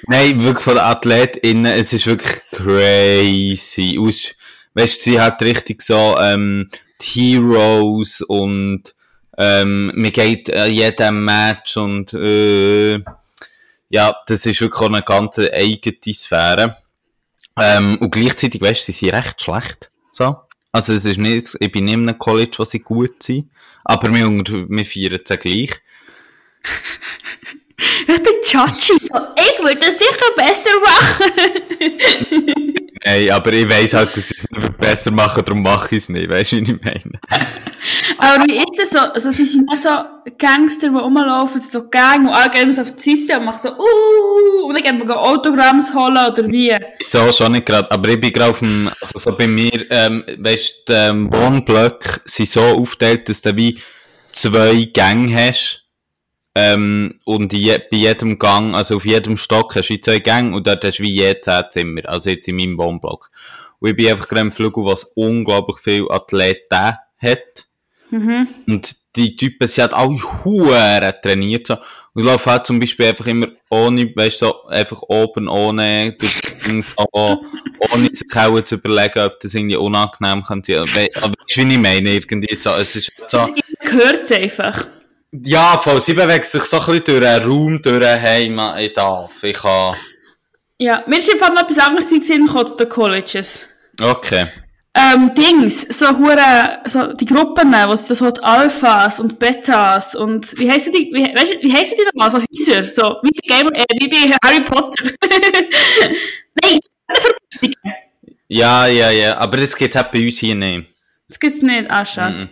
[0.08, 4.00] nein, wirklich von den AthletInnen, es ist wirklich crazy.
[4.00, 4.34] Aus,
[4.74, 6.70] weißt du, sie hat richtig so, ähm,
[7.02, 8.96] die Heroes und,
[9.38, 13.02] ähm, mir geht an jedem Match und, äh,
[13.90, 16.78] ja, das ist wirklich eine ganz eigene Sphäre.
[17.60, 19.92] Ähm, und gleichzeitig, weißt du, sie sind recht schlecht.
[20.12, 20.38] So.
[20.72, 23.50] Also, es ist nicht, ich bin nicht in einem College, wo sie gut sind.
[23.84, 25.82] Aber wir, wir feiern es ja gleich.
[28.08, 28.94] Ich bin Chachi.
[29.02, 31.32] So, ich würde es sicher besser machen.
[33.06, 36.10] Nein, aber ich weiss halt, dass ich es nicht besser mache, darum mache ich es
[36.10, 36.30] nicht.
[36.30, 37.20] Weißt du, wie ich meine?
[38.18, 39.00] Aber wie ist das so?
[39.00, 39.90] Also, sie sind so
[40.38, 43.70] Gangster, die rumlaufen, so Gang, und alle gehen so auf die Seite und machen so,
[43.70, 46.76] uh, und dann gehen wir Autogramms holen, oder wie?
[47.02, 50.26] So schon nicht gerade, aber ich bin gerade auf dem, also so bei mir, ähm,
[50.38, 53.80] weißt du, ähm, Wohnblöcke sind so aufgeteilt, dass du wie
[54.34, 55.79] zwei Gänge hast,
[56.60, 60.68] ähm, und je, bei jedem Gang, also auf jedem Stock hast du zwei Gänge und
[60.68, 63.32] dort hast du wie je zehn Zimmer, also jetzt in meinem Wohnblock.
[63.80, 67.68] Und ich bin einfach gerade im Flügel, was unglaublich viel Athleten hat.
[68.68, 71.78] Und die Typen, sie hat alle Huren trainiert, so.
[72.14, 77.06] Und laufen halt zum Beispiel einfach immer ohne, weißt du, so, einfach oben ohne, so,
[77.14, 80.82] ohne sich auch zu überlegen, ob das irgendwie unangenehm könnte.
[80.82, 84.88] Aber weißt du, wie ich meine, irgendwie so, es ist so, Ich hört es einfach.
[85.32, 88.80] Ja, voll, sie bewegt sich so ein bisschen durch einen Raum, durch einen, hey, man,
[88.80, 89.96] ich darf, ich kann,
[90.80, 93.68] Ja, mir ist einfach noch etwas anderes gekommen zu den Colleges.
[94.02, 94.48] okay.
[94.96, 100.60] Ähm, Dings, so hure, so die Gruppen, wo es so die Alphas und Betas und
[100.60, 103.72] wie heissen die, wie, weißt, wie heissen die nochmal, so Häuser, so wie bei Game,
[103.74, 105.12] äh, wie bei Harry Potter.
[106.64, 106.80] Nein,
[107.14, 107.96] Verbindungen.
[108.48, 110.89] Ja, ja, ja, aber das geht halt bei uns hier nicht.
[111.30, 111.90] Das gibt's nicht.
[111.90, 112.50] Ah, schade.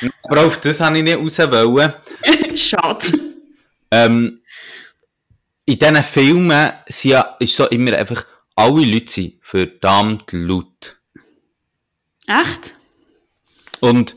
[0.00, 0.12] Mhm.
[0.24, 1.94] Aber auf das habe ich nicht raus wollen.
[2.54, 3.06] schade.
[3.90, 4.42] Ähm,
[5.64, 10.98] in diesen Filmen sind ja, ist so immer einfach, alle Leute sind verdammt laut.
[12.26, 12.74] Echt?
[13.80, 14.16] Und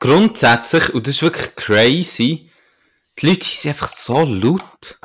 [0.00, 2.50] grundsätzlich, und das ist wirklich crazy,
[3.18, 4.98] die Leute sind einfach so laut.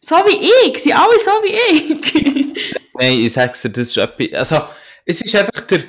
[0.00, 2.74] So wie ich, sie alle so wie ich.
[2.94, 4.68] Nein, ich sag's dir, das ist etwas, also,
[5.04, 5.86] es ist einfach der, es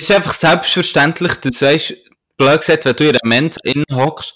[0.00, 1.94] ist einfach selbstverständlich, dass, weißt,
[2.36, 3.56] blöd gesagt, wenn du in einem Mensch
[3.92, 4.34] hockst,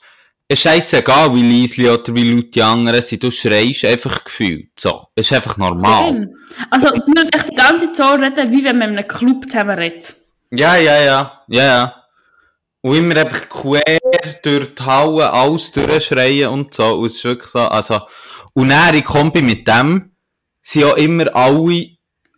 [0.49, 4.69] es ist scheißegal, wie leislich oder wie laut die anderen sind, du schreist einfach gefühlt,
[4.79, 5.07] so.
[5.15, 6.29] Es ist einfach normal.
[6.71, 9.79] Also, nicht echt die ganze Zeit so reden, wie wenn man in einem Club zusammen
[9.79, 10.15] redet.
[10.51, 11.95] Ja, ja, ja, ja, ja.
[12.83, 13.99] Und immer einfach quer
[14.43, 16.99] durch die Halle alles durchschreien und so.
[16.99, 18.01] Und es ist wirklich so, also,
[18.53, 20.15] und dann in Kombi mit dem
[20.61, 21.87] sind ja immer alle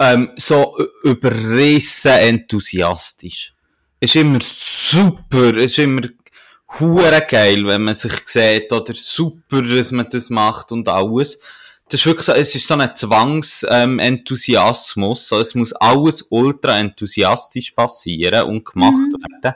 [0.01, 3.53] ähm, so überrissen enthusiastisch.
[4.01, 6.03] Es ist immer super, es ist immer
[6.79, 11.39] hure geil, wenn man sich sieht, oder super, dass man das macht und alles.
[11.89, 16.79] Das ist wirklich so, es ist so ein Zwangsenthusiasmus, ähm, so, es muss alles ultra
[16.79, 19.23] enthusiastisch passieren und gemacht mhm.
[19.43, 19.55] werden.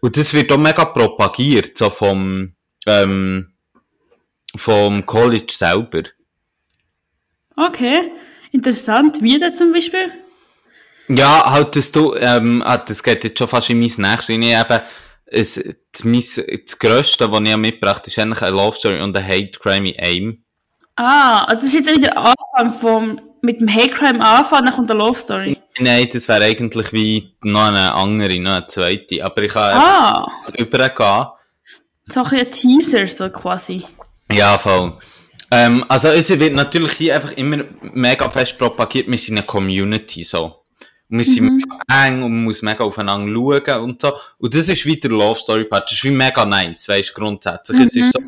[0.00, 2.52] Und das wird auch mega propagiert, so vom,
[2.86, 3.52] ähm,
[4.54, 6.02] vom College selber.
[7.56, 8.12] Okay,
[8.52, 9.22] interessant.
[9.22, 10.10] Wie denn zum Beispiel?
[11.08, 14.38] Ja, halt, dass du, ähm, ah, das geht jetzt schon fast in mein nächstes, ich
[14.38, 14.80] eben,
[15.26, 15.54] es,
[15.92, 16.22] das, mein,
[16.66, 19.90] das Grösste, was ich mitgebracht habe, ist eigentlich eine Love Story und ein Hate Crime
[19.90, 20.44] in einem.
[20.96, 24.74] Ah, also das ist jetzt wieder der Anfang vom, mit dem Hate Crime anfangen, dann
[24.74, 25.56] kommt der Love Story.
[25.78, 29.24] Nein, das wäre eigentlich wie noch eine andere, noch eine zweite.
[29.24, 30.26] Aber ich kann ah.
[30.56, 31.26] übergehen.
[32.06, 33.84] So ein, ein Teaser, so quasi.
[34.32, 34.98] Ja, voll.
[35.50, 40.24] Ähm, also es wird natürlich hier einfach immer mega fest propagiert, wir sind eine Community,
[40.24, 40.64] so.
[41.08, 41.56] Und wir sind mhm.
[41.56, 44.12] mega eng und man muss mega aufeinander schauen und so.
[44.38, 45.84] Und das ist wieder Love Story Part.
[45.84, 47.78] Das ist wie mega nice, weißt grundsätzlich.
[47.78, 47.86] Mhm.
[47.86, 48.20] Es ist so,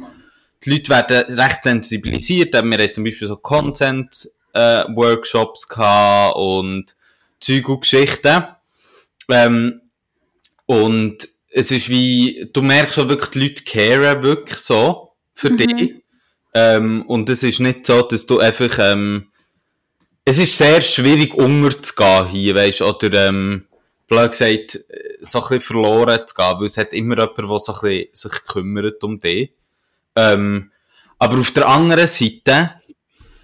[0.64, 2.54] die Leute werden recht sensibilisiert.
[2.54, 6.94] Wir haben zum Beispiel so Content, äh, Workshops gehabt und
[7.40, 8.44] Zeug und Geschichten.
[9.28, 9.80] Ähm,
[10.66, 15.56] und es ist wie, du merkst schon wirklich, die Leute caren wirklich so für mhm.
[15.56, 15.94] dich.
[16.54, 19.28] Ähm, und es ist nicht so, dass du einfach, ähm,
[20.24, 23.66] es ist sehr schwierig, unterzugehen hier, weißt oder, ähm,
[24.06, 24.80] blöd gesagt,
[25.20, 28.08] so ein bisschen verloren zu gehen, weil es hat immer jemand, der so ein bisschen
[28.12, 29.52] sich kümmert um dich.
[30.16, 30.72] Ähm,
[31.18, 32.80] aber auf der anderen Seite,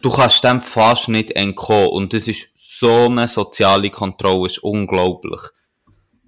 [0.02, 5.40] du kannst dem fast nicht entkommen und das ist so eine soziale Kontrolle, ist unglaublich.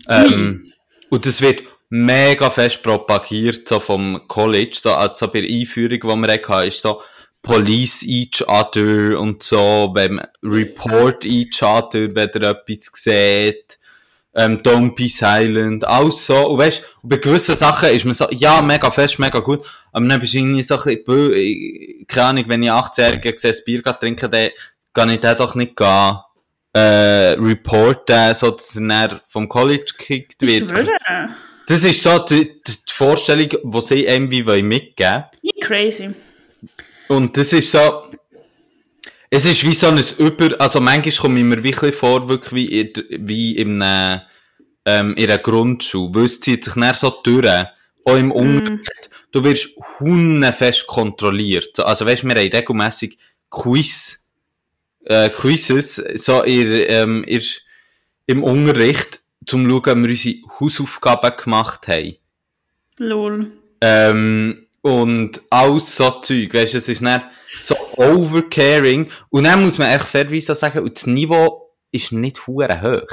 [0.09, 0.73] Ähm, mhm.
[1.11, 6.01] Und das wird mega fest propagiert, so vom College, so, also so bei der Einführung,
[6.01, 7.01] die wir hatten, ist so,
[7.43, 13.79] police each other und so, wenn report each other, wenn ihr etwas sieht,
[14.35, 18.27] ähm, don't be silent, alles so, und weißt, und bei gewissen Sachen ist man so,
[18.31, 22.45] ja, mega fest, mega gut, aber dann bist du irgendwie so ein bisschen, keine Ahnung,
[22.49, 24.51] wenn ich 18-Jährige sehe, ein Bier trinken, dann
[24.93, 26.19] kann ich den doch nicht gehen,
[26.75, 30.69] äh, reporten, so dass er vom College gekickt wird.
[31.67, 35.61] Das ist so die, die Vorstellung, die sie irgendwie mitgeben wollen.
[35.61, 36.11] Crazy.
[37.09, 38.05] Und das ist so,
[39.31, 42.81] es ist wie so ein Über, also manchmal komme ich mir wirklich vor, wirklich wie,
[42.81, 44.27] in, wie in einer,
[44.85, 47.49] ähm, in einer Grundschule, weil es zieht sich dann so durch,
[48.05, 48.33] auch im mm.
[48.33, 49.11] Unterricht.
[49.33, 49.71] Du wirst
[50.57, 51.79] fest kontrolliert.
[51.81, 53.19] Also weißt, wir haben regelmässig
[53.51, 54.29] Quiz,
[55.05, 57.43] äh, Quizzes, so in, ähm, in,
[58.27, 62.17] im Unterricht, zum schauen, ob wir unsere Hausaufgaben gemacht haben.
[62.99, 63.53] Lol.
[63.81, 67.23] Ähm, und alles so Zeug, weißt du, es ist nicht
[67.61, 69.11] so overcaring.
[69.31, 73.09] Und dann muss man echt fairerweise sagen, und das Niveau ist nicht hure hoch.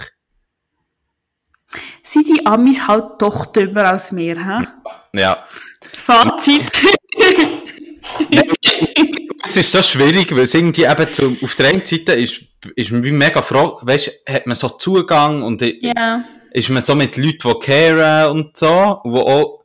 [2.04, 4.68] Sind die Amis halt doch dümmer als wir, hä?
[5.14, 5.46] Ja.
[5.94, 6.70] Fazit.
[9.46, 12.42] es ist so schwierig, weil es irgendwie eben zu, auf der einen Seite ist,
[12.76, 16.24] ist man wie mega froh, weißt hat man so Zugang und yeah.
[16.52, 19.64] ist man so mit Leuten, die caren und so, die auch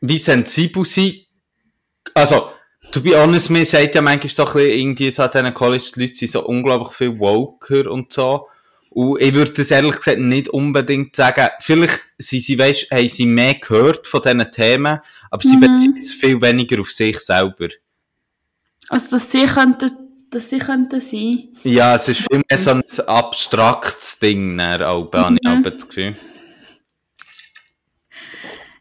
[0.00, 1.26] wie sensibel sind.
[2.14, 2.48] Also,
[2.90, 5.90] to be honest, mir sagt ja manchmal so ein bisschen, irgendwie so an diesen College,
[5.94, 8.48] die Leute sind so unglaublich viel woker und so.
[8.90, 11.48] Und ich würde das ehrlich gesagt nicht unbedingt sagen.
[11.60, 15.00] Vielleicht sind sie, weißt, haben sie mehr gehört von diesen Themen,
[15.30, 15.60] aber sie mhm.
[15.60, 17.68] beziehen es viel weniger auf sich selber.
[18.88, 19.90] Also, dass sie könnten,
[20.30, 21.48] dass sie könnten sein.
[21.64, 25.38] Ja, es ist viel mehr so ein abstraktes Ding, auch, mhm.
[25.46, 26.16] habe ich das Gefühl.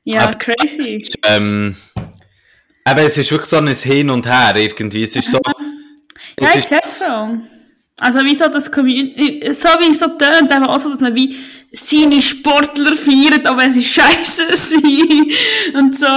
[0.04, 0.98] Ja, aber crazy.
[0.98, 1.76] Ist, ähm,
[2.84, 5.04] aber es ist wirklich so ein Hin und Her irgendwie.
[5.04, 5.40] Es ist so.
[6.40, 7.38] ja, ich sehe es so.
[8.00, 11.14] Also wie so das Community, so wie es so tönt, aber auch so, dass man
[11.14, 11.36] wie
[11.72, 15.32] seine Sportler feiert, auch wenn sie scheiße sind
[15.76, 16.08] und so,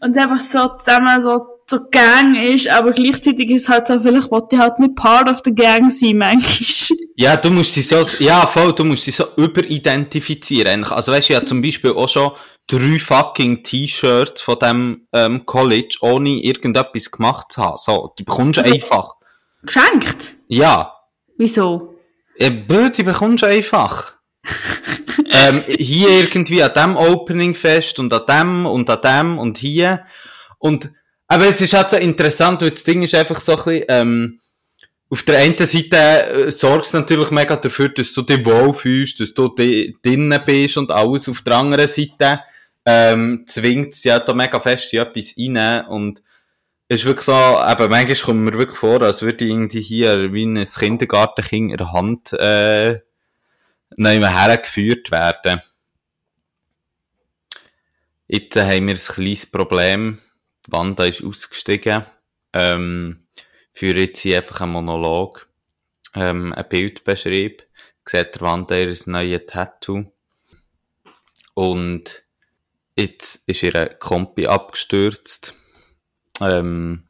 [0.00, 4.30] und einfach so zusammen so, so Gang ist, aber gleichzeitig ist es halt so, vielleicht
[4.30, 6.98] wollte ich halt nicht part of the Gang sein, manchmal.
[7.20, 10.92] Ja, du musst dich so, ja, voll, du musst dich so überidentifizieren, eigentlich.
[10.92, 12.30] Also weißt du, ja zum Beispiel auch schon
[12.68, 17.76] drei fucking T-Shirts von dem, ähm, College, ohne irgendetwas gemacht zu haben.
[17.78, 19.14] So, die bekommst du Also- einfach.
[19.64, 20.34] Geschenkt?
[20.46, 20.94] Ja.
[21.36, 21.96] Wieso?
[22.38, 24.14] Ja, blöd, die bekommst du einfach.
[25.32, 30.04] ähm, hier irgendwie an dem Opening Fest und an dem und an dem und hier.
[30.58, 30.90] Und,
[31.28, 34.40] aber es ist halt so interessant, weil das Ding ist einfach so ein bisschen, ähm,
[35.10, 39.32] auf der einen Seite äh, sorgst du natürlich mega dafür, dass du dich wohlfühlst, dass
[39.32, 41.28] du drinnen bist und alles.
[41.28, 42.40] Auf der anderen Seite
[42.84, 46.22] ähm, zwingt es ja da mega fest in etwas rein und
[46.90, 50.32] es ist wirklich so, eben, manchmal kommt mir wirklich vor, als würde ich irgendwie hier
[50.32, 53.00] wie ein Kindergartenkind in der Hand äh,
[53.98, 55.60] hergeführt werden.
[58.26, 60.18] Jetzt haben wir ein kleines Problem.
[60.68, 62.04] Die Wanda ist ausgestiegen.
[62.52, 63.24] Ähm,
[63.72, 65.48] führe jetzt hier einfach einen Monolog,
[66.14, 67.62] ähm, ein Bild beschrieb.
[68.06, 70.04] Sieht der Wanda ihr neues Tattoo.
[71.54, 72.22] Und
[72.96, 75.54] jetzt ist ihr Kompi abgestürzt.
[76.40, 77.04] Ähm,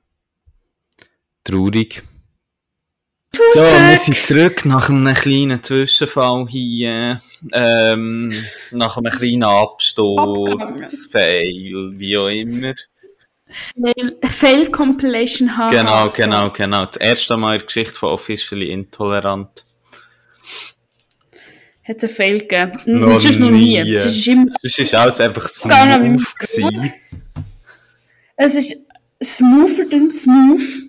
[1.42, 2.04] traurig.
[3.54, 7.20] So, wir sind zurück nach einem kleinen Zwischenfall hier.
[7.52, 8.34] Ähm,
[8.70, 12.74] nach einem kleinen Absturz, Fail, wie auch immer.
[13.50, 15.74] Fail, Fail Compilation haben.
[15.74, 16.86] Genau, genau, genau.
[16.86, 19.64] Das erste Mal in der Geschichte von Officially Intolerant.
[21.86, 23.00] Hat es einen Fail gegeben?
[23.00, 23.82] Noch das ist noch nie.
[23.82, 23.94] nie.
[23.94, 26.92] Das ist immer, Das ist alles einfach smooth
[28.40, 28.86] es ist
[29.20, 30.86] smoother than smooth.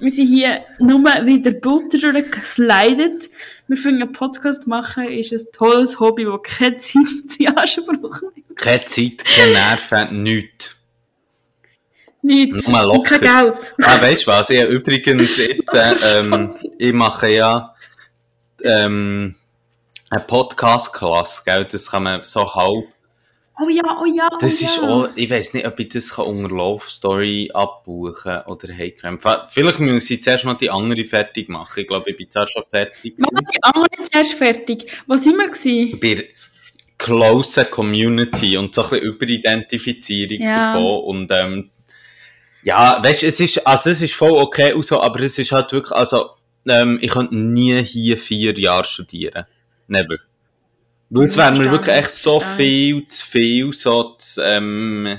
[0.00, 3.30] Wir sind hier nur wieder Butter durchgeslidet.
[3.68, 8.56] Wir finden, einen Podcast machen ist ein tolles Hobby, das keine Zeit in Anspruch nimmt.
[8.56, 10.77] Keine Zeit, keine Nerven, nichts.
[12.22, 12.66] Nichts.
[12.68, 13.42] Nur Und kein locker.
[13.52, 13.74] Geld.
[13.82, 14.50] Ah, weißt du was?
[14.50, 17.74] Ich übrigens jetzt, äh, ähm, ich mache ja,
[18.64, 19.34] ähm,
[20.10, 21.64] eine Podcast-Klasse, gell?
[21.70, 22.86] Das kann man so halb.
[23.60, 24.68] Oh ja, oh ja, oh Das ja.
[24.68, 28.92] ist auch, ich weiss nicht, ob ich das kann unter Love Story abbuchen oder Hey
[28.92, 29.18] Crime.
[29.50, 31.80] Vielleicht muss ich zuerst mal die andere fertig machen.
[31.80, 33.14] Ich glaube, ich bin zuerst schon fertig.
[33.18, 34.86] Mach die andere zuerst fertig.
[35.08, 35.98] Wo sind wir gewesen?
[36.00, 36.24] bei der
[36.98, 40.72] closen Community und so ein bisschen Überidentifizierung Ja.
[40.74, 41.70] davon und ähm,
[42.68, 45.72] ja, weißt es ist, also es ist voll okay und so, aber es ist halt
[45.72, 46.32] wirklich, also
[46.68, 49.46] ähm, ich könnte nie hier vier Jahre studieren.
[49.86, 50.16] Never.
[51.08, 55.18] Weil es wäre mir wirklich ich, echt so viel zu viel, so zu, ähm,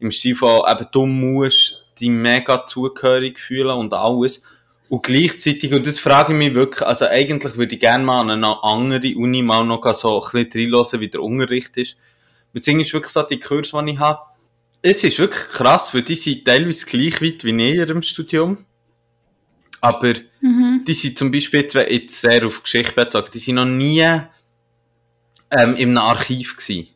[0.00, 4.42] im Stil von, eben, du musst dich mega zugehörig fühlen und alles.
[4.88, 8.30] Und gleichzeitig, und das frage ich mich wirklich, also eigentlich würde ich gerne mal an
[8.30, 11.96] eine andere Uni mal noch so ein bisschen reinhören, wie der Unterricht ist.
[12.52, 14.33] Beziehungsweise ist wirklich so die Kurse, die ich habe.
[14.86, 18.66] Es ist wirklich krass, weil die sind teilweise gleich weit wie in ihrem Studium.
[19.80, 20.84] Aber Mhm.
[20.86, 24.02] die sind zum Beispiel jetzt, jetzt sehr auf Geschichte bezogen, die sind noch nie
[25.50, 26.88] ähm, in einem Archiv gewesen.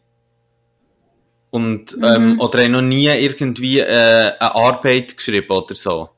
[1.49, 6.11] Und, ähm, oder haben noch nie irgendwie äh, eine Arbeit geschrieben oder so.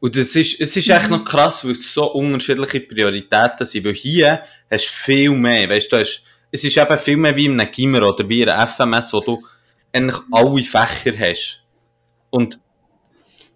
[0.00, 3.86] Und es ist, es ist echt noch krass, weil es so unterschiedliche Prioritäten sind.
[3.86, 7.46] Weil hier hast du viel mehr, weißt du, hast, es ist eben viel mehr wie
[7.46, 9.42] in einem Gimmer oder wie in einer FMS, wo du
[9.96, 11.62] eigentlich alle Fächer hast.
[12.30, 12.60] Und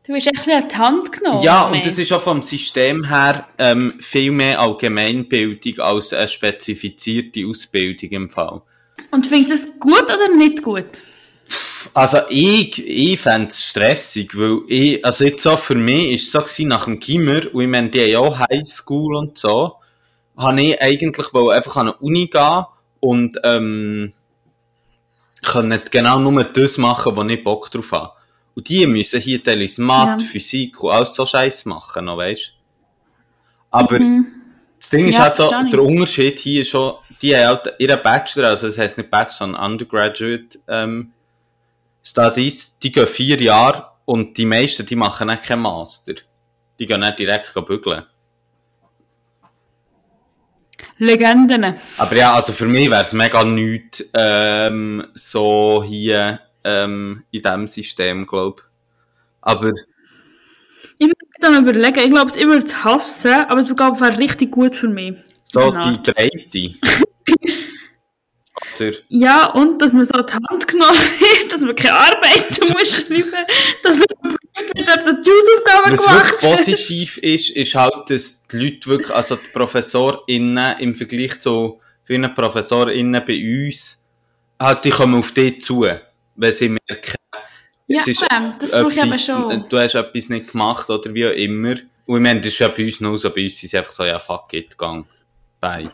[0.07, 1.41] Du bist echt an die Hand genommen.
[1.43, 7.47] ja, und das ist auch vom System her ähm, viel mehr Allgemeinbildung als eine spezifizierte
[7.47, 8.63] Ausbildung im Fall.
[9.11, 11.03] Und findest du das gut oder nicht gut?
[11.95, 16.33] Also ich, ich fände es stressig, weil ich, also jetzt so für mich ist es
[16.33, 19.77] so gewesen, nach dem Gimmer, und ich meine, die haben ja auch Highschool und so,
[20.37, 22.65] habe ich eigentlich wollte einfach an eine Uni gehen
[23.01, 24.13] und ähm,
[25.51, 28.13] können genau nur das machen, wo ich Bock drauf habe.
[28.55, 30.31] Und die müssen hier teilweise Mathe, Ja.
[30.31, 32.55] Physik und alles so Scheiß machen, noch, weißt
[33.71, 34.27] Aber Mhm.
[34.79, 35.71] das Ding ist Ja, halt ich.
[35.71, 39.31] der Unterschied hier ist schon, die haben halt ihren Bachelor, also das heisst nicht Bachelor,
[39.39, 41.13] sondern Undergraduate ähm,
[42.03, 46.15] Studies, die gehen vier Jahre und die meisten, die machen auch keinen Master.
[46.79, 48.05] Die gehen nicht direkt bügeln.
[51.01, 51.75] Legenden.
[51.97, 57.67] Aber ja, also für mich wäre es mega nichts, ähm, so hier ähm, in diesem
[57.67, 58.63] System, glaube
[59.41, 59.73] Aber
[60.99, 64.19] Ich würde dann überlegen, ich glaube, ich würde es hassen, aber ich glaube, es wäre
[64.19, 65.19] richtig gut für mich.
[65.45, 65.91] so Genau.
[65.91, 66.75] die Breite.
[68.81, 68.97] oder?
[69.09, 72.97] Ja, und dass man so an die Hand genommen wird, dass man keine Arbeiten muss
[73.07, 73.47] schreiben,
[73.83, 76.57] dass man wird, ob die Hausaufgaben Was gemacht wirklich hast.
[76.67, 82.35] positiv ist, ist halt, dass die Leute wirklich, also die ProfessorInnen im Vergleich zu vielen
[82.35, 84.05] ProfessorInnen bei uns,
[84.59, 85.87] halt, die kommen auf dich zu,
[86.37, 87.15] wenn sie merken,
[87.87, 89.65] Ja, es ist ähm, das brauche ich aber schon.
[89.69, 91.75] du hast etwas nicht gemacht oder wie auch immer.
[92.07, 93.93] Und ich meine, das ist ja bei uns noch so, bei uns sind sie einfach
[93.93, 95.07] so, ja, fuck it, gang,
[95.61, 95.91] bye.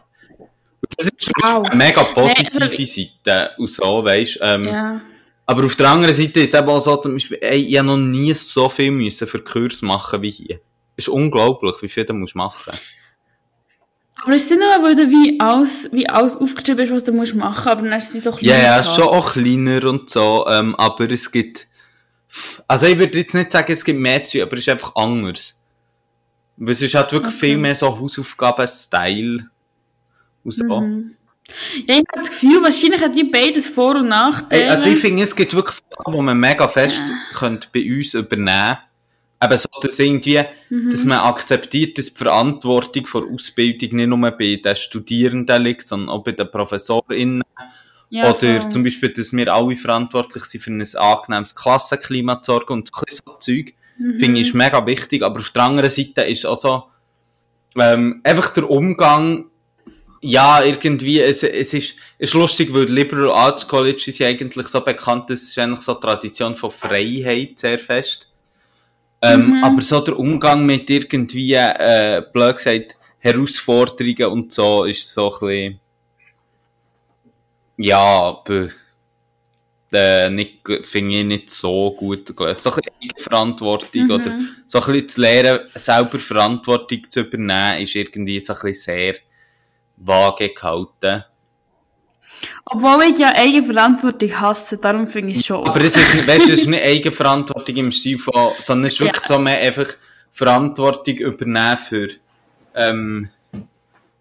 [0.97, 1.69] Das ist Wow.
[1.71, 5.01] eine mega Nee, positive also- Seite und so, weißt ähm, Ja.
[5.49, 7.87] Aber auf der anderen Seite ist es eben auch so, zum Beispiel, ey, ich habe
[7.87, 10.61] noch nie so viel müssen für Kurs machen wie hier.
[10.97, 12.73] Es ist unglaublich, wie viel du musst machen.
[14.25, 17.35] Aber es sind aber, weil du wie alles, wie alles aufgeschrieben ist, was du musst
[17.37, 20.47] machen, aber dann ist es wie so Ja, kleine ja, schon auch kleiner und so,
[20.49, 21.69] ähm, aber es gibt,
[22.67, 25.61] also ich würde jetzt nicht sagen, es gibt mehr zu, aber es ist einfach anders.
[26.57, 27.47] Weil es ist halt wirklich Okay.
[27.49, 29.49] viel mehr so Hausaufgaben-Style.
[30.53, 30.81] So.
[30.81, 31.13] Mhm.
[31.89, 34.69] Ja, ich habe das Gefühl, wahrscheinlich hat die beides Vor- und Nachteile.
[34.71, 37.03] Also ich finde, es gibt wirklich Sachen, die man mega fest
[37.35, 38.79] könnte bei uns übernehmen
[39.43, 40.91] Eben so, dass irgendwie, Mhm.
[40.91, 46.09] dass man akzeptiert, dass die Verantwortung für Ausbildung nicht nur bei den Studierenden liegt, sondern
[46.09, 47.43] auch bei den ProfessorInnen.
[48.09, 48.71] ja, Oder voll.
[48.71, 53.33] zum Beispiel, dass wir alle verantwortlich sind für ein angenehmes Klassenklima zu sorgen und so
[53.39, 53.75] Zeug.
[53.99, 54.19] Mhm.
[54.19, 55.23] Finde ich ist mega wichtig.
[55.23, 56.85] Aber auf der anderen Seite ist auch so,
[57.79, 59.47] ähm, einfach der Umgang,
[60.23, 64.81] ja, irgendwie, es, es ist, ist lustig, weil Liberal Arts College ist ja eigentlich so
[64.81, 68.31] bekannt, das ist eigentlich so eine Tradition von Freiheit sehr fest.
[69.23, 69.65] Ähm, Mhm.
[69.65, 75.41] Aber so der Umgang mit irgendwie, äh, blöd gesagt, Herausforderungen und so ist so ein
[75.41, 75.81] bisschen,
[77.79, 78.71] ja, be,
[79.93, 82.63] äh, nicht, finde ich nicht so gut gelöst.
[82.63, 84.11] So ein bisschen Eigenverantwortung Mhm.
[84.11, 88.95] oder so ein bisschen zu lernen, selber Verantwortung zu übernehmen, ist irgendwie so ein bisschen
[88.95, 89.15] sehr
[89.97, 91.25] vage gehalten.
[92.65, 95.67] Obwohl ich ja Eigenverantwortung hasse, darum finde ich es schon.
[95.67, 99.01] Aber es ist, weißt, du, es ist nicht Eigenverantwortung im Stil von, sondern es ist
[99.01, 99.87] wirklich so mehr einfach
[100.33, 102.09] Verantwortung übernehmen für,
[102.75, 103.31] ähm,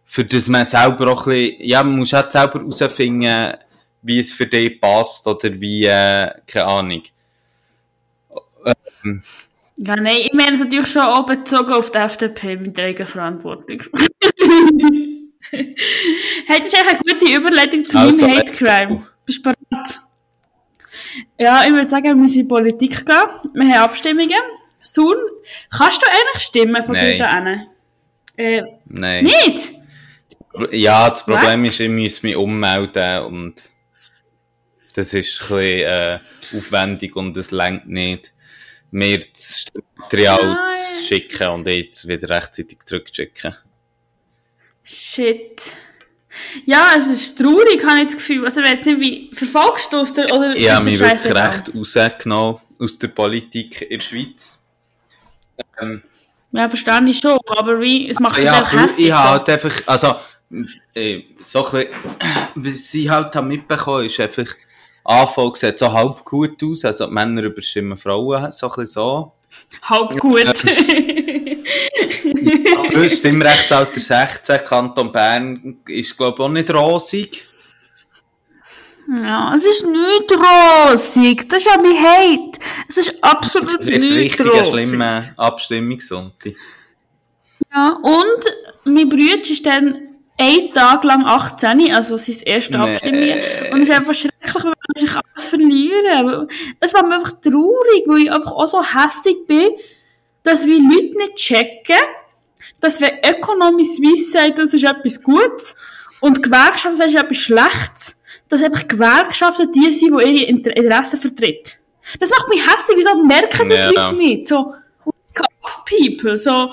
[0.06, 3.54] für das man selber auch ein bisschen, ja, man muss halt selber herausfinden,
[4.02, 7.04] wie es für dich passt oder wie, äh, keine Ahnung.
[9.78, 13.84] Ja, nein, ich meine es natürlich schon auch bezogen auf die FDP mit der Eigenverantwortung.
[15.52, 19.08] ist eigentlich eine gute Überleitung zu Also, meinem Hate Crime.
[19.26, 20.00] Bist du bereit?
[21.38, 23.18] Ja, ich würde sagen, wir müssen in die Politik gehen.
[23.54, 24.40] Wir haben Abstimmungen.
[24.82, 25.16] Sun,
[25.76, 27.12] kannst du eigentlich stimmen von Nein.
[27.12, 27.68] dir da hin?
[28.38, 29.24] Äh, Nein.
[29.24, 29.72] nicht?
[30.72, 33.72] Ja, das Problem ist, ich muss mich ummelden und
[34.94, 36.20] das ist ein bisschen äh,
[36.56, 38.34] aufwendig und es längt nicht,
[38.92, 43.56] mir das Material zu schicken und jetzt wieder rechtzeitig zurückzuschicken.
[44.86, 45.76] Shit.
[46.66, 48.46] Ja, es ist traurig, habe ich das Gefühl.
[48.46, 51.22] Also, ich weiss nicht, wie, verfolgst du es oder Ich habe ist mich dir wirklich
[51.24, 51.50] scheissegal?
[51.50, 54.64] recht rausgenommen aus der Politik in der Schweiz.
[55.82, 56.04] Ähm,
[56.52, 59.08] Ja, verstehe ich schon, aber wie, es macht also, mich ja, auch hässlich.
[59.08, 60.16] ich habe halt einfach, also,
[60.94, 61.88] äh, so ein bisschen,
[62.56, 64.48] was ich halt habe mitbekommen ist einfach,
[65.06, 69.32] Anfang sieht so halb gut aus, also die Männer überstimmen Frauen, so ein bisschen so.
[69.84, 70.44] Halb gut.
[72.94, 77.44] Ja, Stimmrechtsalter 16, Kanton Bern ist, glaube ich, auch nicht rosig.
[79.22, 81.48] ja, es ist nicht rosig.
[81.50, 82.60] Das ist ja mein Hate.
[82.90, 84.68] Es ist absolut Es wird nicht richtig rosig.
[84.68, 86.54] schlimmer Abstimmungssonntag.
[87.74, 88.46] Ja, und
[88.86, 92.92] mein Bruder ist dann einen Tag lang 18, also sein erste Nee.
[92.92, 93.30] Abstimmung.
[93.72, 96.48] Und es ist einfach schrecklich, weil ich alles verlieren.
[96.80, 99.70] Es macht mich einfach traurig, weil ich einfach auch so hässlich bin,
[100.44, 101.96] dass wir Leute nicht checken,
[102.82, 105.76] dass wenn Economy Suisse sagt, das ist etwas Gutes
[106.20, 110.76] und Gewerkschaften sagen, das ist etwas Schlechtes, dass einfach Gewerkschaften die sind, die ihre Inter
[110.76, 111.72] Interessen vertreten.
[112.20, 114.10] Das macht mich hässlich, wieso merken das Ja.
[114.10, 114.48] Leute nicht?
[114.48, 114.74] So,
[115.06, 116.72] wake up, people, so,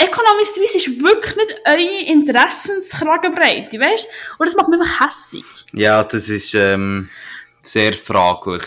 [0.00, 4.06] Economy Suisse ist wirklich nicht eure Interessenskragenbreite, weißt?
[4.38, 5.44] Und das macht mich einfach hässlich.
[5.72, 7.08] Ja, das ist ähm,
[7.62, 8.64] sehr fraglich.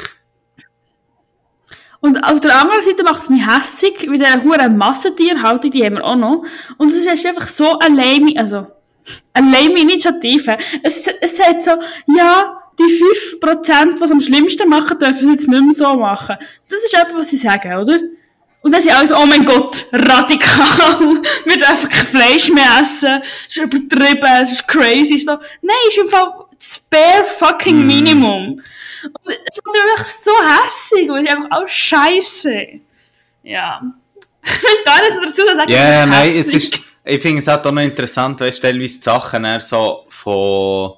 [2.00, 5.96] Und auf der anderen Seite macht es mich hässlich, wie der hure Massentierhaltung, die haben
[5.96, 6.44] wir auch noch.
[6.77, 8.67] Und es ist einfach so eine lame, also,
[9.34, 10.58] eine lame Initiative.
[10.84, 11.71] Es, es sagt so,
[12.17, 16.36] ja, die 5%, die es am schlimmsten machen, dürfen sie jetzt nicht mehr so machen.
[16.69, 18.00] Das ist etwas, was sie sagen, oder?
[18.64, 21.22] Und dann sind alle so, oh mein Gott, radikal.
[21.46, 23.20] Wir dürfen kein Fleisch mehr essen.
[23.22, 25.18] Es ist übertrieben, es ist crazy.
[25.18, 28.54] So, nein, es ist im Fall das bare fucking Minimum.
[28.54, 28.62] Und
[29.28, 32.68] es macht mich einfach so hässlich und es ist einfach auch scheiße.
[33.44, 33.82] Ja.
[34.46, 35.72] Ich weiß gar nicht, was dazu sagen.
[35.72, 38.98] Ja, ja, nein, es ist, ich finde es halt auch noch interessant, weißt du, teilweise
[38.98, 40.96] die Sachen eher so von,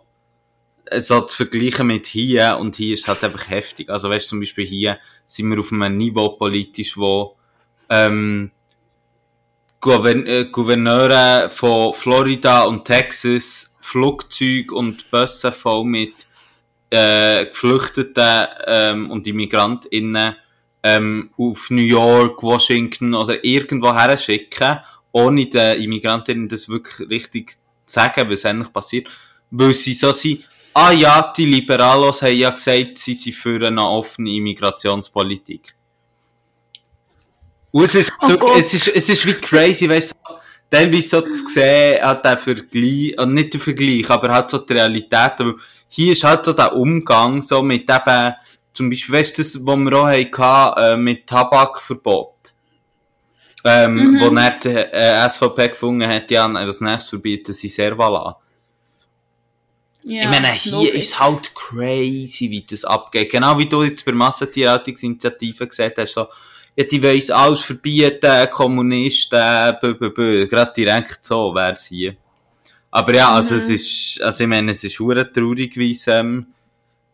[0.97, 3.87] so zu vergleichen mit hier, und hier ist es halt einfach heftig.
[3.89, 4.97] Also weißt du, zum Beispiel hier
[5.27, 7.35] sind wir auf einem Niveau politisch, wo,
[7.89, 8.51] ähm,
[9.85, 16.25] äh, Gouverneure von Florida und Texas Flugzeuge und Busse voll mit
[16.89, 20.35] äh, Geflüchteten ähm, und ImmigrantInnen
[20.81, 24.79] ähm, auf New York, Washington oder irgendwo her schicken,
[25.11, 29.07] ohne den ImmigrantInnen das wirklich richtig zu sagen, was eigentlich passiert.
[29.51, 33.87] Weil sie so sind, ah ja, die Liberalos haben ja gesagt, sie sind für eine
[33.87, 35.74] offene Immigrationspolitik.
[37.75, 40.33] Und es ist, Oh so, es ist, es ist wie crazy, weißt du,
[40.71, 44.71] teilweise so zu sehen, hat der Vergleich, und nicht der Vergleich, aber halt so die
[44.71, 45.55] Realität, aber
[45.89, 48.33] hier ist halt so der Umgang, so mit eben,
[48.71, 52.31] zum Beispiel, weißt du, das, was wir auch hatten, äh, mit Tabakverbot.
[53.65, 54.19] Ähm, Mhm.
[54.21, 58.37] wo dann die äh, SVP gefunden hat, ja, was nächstes verbieten sie Servala.
[60.03, 63.31] Ja, ich meine, hier ist halt crazy, wie das abgeht.
[63.31, 66.27] Genau wie du jetzt bei Massentierhaltungsinitiativen gesagt hast, so,
[66.75, 70.47] ja, die wollen alles verbieten, Kommunisten, bö, bö, bö.
[70.47, 72.15] Gerade direkt so wär's hier.
[72.91, 73.59] Aber ja, also Mhm.
[73.61, 76.47] es ist, also ich meine, es ist hure traurig, wie es, ähm,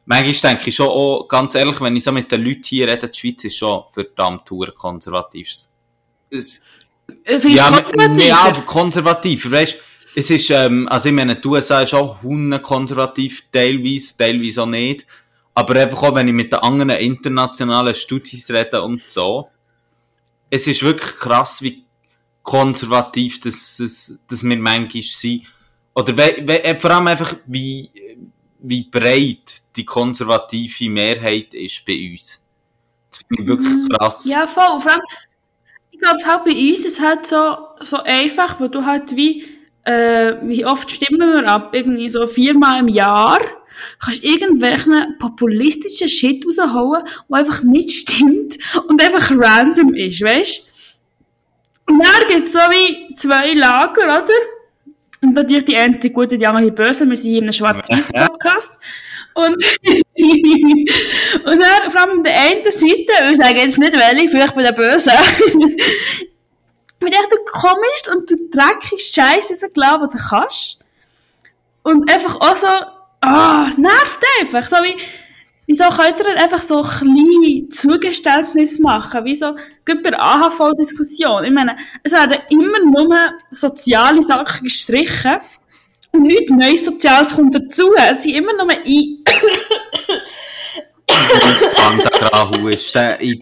[0.05, 3.09] manchmal denke ich schon auch, ganz ehrlich, wenn ich so mit den Leuten hier rede,
[3.09, 5.49] die Schweiz ist schon verdammt hure konservativ.
[6.29, 6.61] Es,
[7.23, 8.07] Äh, ja, du konservativer?
[8.09, 9.77] nee, aber konservativ, weißt
[10.15, 12.19] es ist, ähm, also ich meine, die USA ist auch
[12.61, 15.05] konservativ, teilweise, teilweise auch nicht.
[15.53, 19.49] Aber einfach auch, wenn ich mit den anderen internationalen Studis rede und so,
[20.49, 21.83] es ist wirklich krass, wie
[22.43, 25.43] konservativ das, das, das wir manchmal sind.
[25.93, 27.89] Oder we, we, äh, vor allem einfach, wie,
[28.59, 32.43] wie breit die konservative Mehrheit ist bei uns.
[33.09, 34.25] Das finde ich wirklich krass.
[34.25, 34.79] Ja, voll.
[34.79, 35.01] Vor allem,
[35.91, 39.43] ich glaube, es halt bei uns ist halt so, so einfach, wo du halt wie,
[39.83, 41.73] äh, wie oft stimmen wir ab?
[41.73, 43.39] Irgendwie so viermal im Jahr
[44.03, 48.57] kannst irgendwelchen populistischen Shit raushauen, der einfach nicht stimmt
[48.87, 50.67] und einfach random ist, weißt
[51.87, 54.25] Und dann gibt es so wie zwei Lager, oder?
[55.21, 57.07] Und natürlich die eine die gute, die andere die böse.
[57.07, 58.73] Wir sind hier in einem Schwarz-Weiß-Podcast.
[59.33, 64.55] Und, und dann, vor allem auf der einen Seite, ich sage jetzt nicht welche, vielleicht
[64.55, 65.13] bei der Bösen,
[66.99, 70.83] mit echt du komisch und du dreckigst Scheiß rausgelassen, den du kannst.
[71.83, 72.67] Und einfach auch so,
[73.21, 74.67] ah, es nervt einfach.
[74.67, 74.95] So wie,
[75.67, 79.25] wieso könnt ihr einfach so kleine Zugeständnisse machen?
[79.25, 79.55] Wie so,
[79.85, 81.45] gerade bei AHV-Diskussion.
[81.45, 85.39] Ich meine, es werden immer nur soziale Sachen gestrichen.
[86.13, 87.93] Und nichts Neues Soziales kommt dazu.
[87.95, 88.83] Es sind immer nur ein,
[92.67, 93.41] ist der in,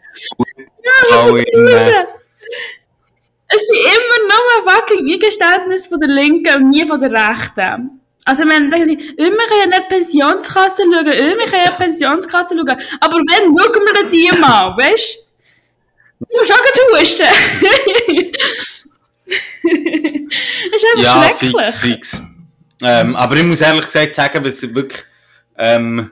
[3.47, 7.99] Es sind immer nur fucking Eingeständnisse von der Linken und nie von der Rechten.
[8.25, 12.77] Also, meine, sagen sie, immer ja nicht Pensionskasse schauen, immer können ja Pensionskasse schauen.
[12.99, 15.29] Aber wenn, schauen wir die mal, weißt du?
[16.19, 17.23] Du musst auch husten.
[19.29, 21.55] das ist einfach Ja, schrecklich.
[21.55, 22.21] fix, fix.
[22.81, 25.03] Ähm, aber ich muss ehrlich gesagt sagen, was wirklich,
[25.57, 26.11] ähm,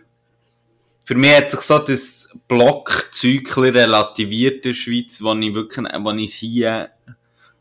[1.05, 6.11] für mich hat sich so das Blockzeug relativiert in der Schweiz, wo ich wirklich, wo
[6.11, 6.89] ich hier,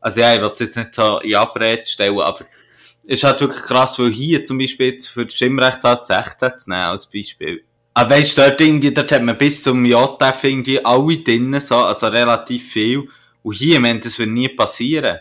[0.01, 2.45] also ja, ich will es jetzt nicht so in Abrede stellen, aber
[3.07, 6.83] ist halt wirklich krass, weil hier zum Beispiel jetzt für das Stimmrechtsalter 16 zu nehmen,
[6.83, 7.63] als Beispiel.
[7.95, 11.77] Aber weißt du, dort irgendwie, dort hat man bis zum JF irgendwie alle drinnen, so,
[11.77, 13.09] also relativ viel.
[13.43, 15.19] Und hier, ich meine, das wird nie passieren.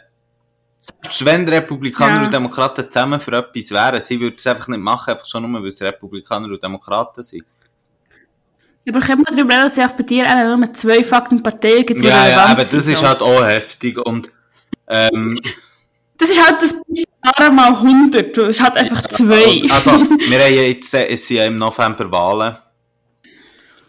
[0.82, 2.26] Selbst wenn Republikaner Ja.
[2.26, 5.62] und Demokraten zusammen für etwas wären, sie würden es einfach nicht machen, einfach schon nur,
[5.62, 7.46] weil es Republikaner und Demokraten sind.
[8.88, 12.02] Aber können wir darüber reden, dass auch bei dir eben nur zwei fucking Parteien gibt,
[12.02, 14.32] die Ja, ja, aber das ist halt auch heftig und,
[14.88, 15.40] ähm,
[16.18, 18.38] Das ist halt das Jahre mal 100.
[18.38, 19.62] Es hat einfach zwei.
[19.62, 19.92] und, also,
[20.30, 22.58] wir haben jetzt, äh, es sind ja im November Wahlen.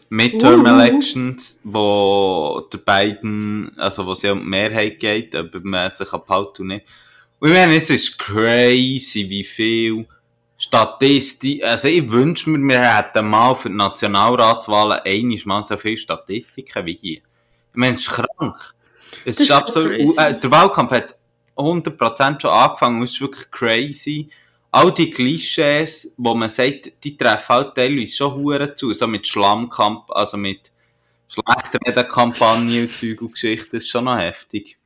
[0.08, 0.68] Midterm Uh.
[0.68, 6.12] Elections, wo der beiden, also wo es ja um die Mehrheit geht, ob man sich
[6.12, 6.86] abhält oder nicht.
[7.40, 10.06] Und ich meine, es ist crazy, wie viel
[10.58, 15.98] Statistik, also ich wünsche mir, wir hätten mal für die Nationalratswahlen einmal mal so viele
[15.98, 17.18] Statistiken wie hier.
[17.18, 17.22] Ich
[17.74, 18.74] meine, es ist krank.
[19.24, 21.15] Es Das ist ist so absolut, äh, der Wahlkampf hat
[21.56, 24.28] 100% schon angefangen und es ist wirklich crazy.
[24.70, 29.26] All die Klischees, wo man sagt, die treffen halt teilweise schon Huren zu, so mit
[29.26, 30.70] Schlammkamp, also mit
[31.28, 34.76] Schlechtreden-Kampagnen und Zeug und Geschichten, das ist schon noch heftig.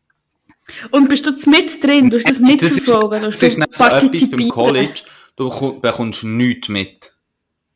[0.93, 2.11] Und bist du jetzt mit drin?
[2.11, 3.11] Du hast das Das ist, mitverfolgen?
[3.25, 5.03] das Du ist etwas beim College,
[5.37, 7.13] du bekomm- bekommst nichts mit.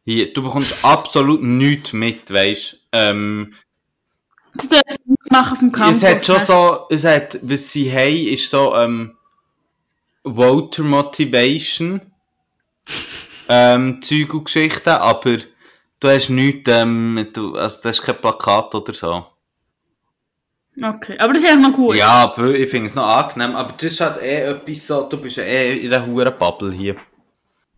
[0.05, 3.55] Hier, du bekommst absolut nichts mit, weisst ähm,
[4.57, 5.01] Du darfst
[5.31, 5.97] machen auf dem Campus.
[5.97, 6.45] Es hat schon ne?
[6.45, 9.17] so, es hat, was sie haben, ist so, ähm,
[10.25, 12.01] Voter Motivation.
[13.49, 15.39] ähm, Zeug und Geschichten, aber
[16.01, 19.27] du hast nichts, ähm, du, also du hast kein Plakat oder so.
[20.83, 21.97] Okay, aber das ist eigentlich noch gut.
[21.97, 25.19] Ja, aber ich finde es noch angenehm, aber das ist halt eh etwas so, du
[25.19, 26.97] bist ja eh in einer hohen Bubble hier.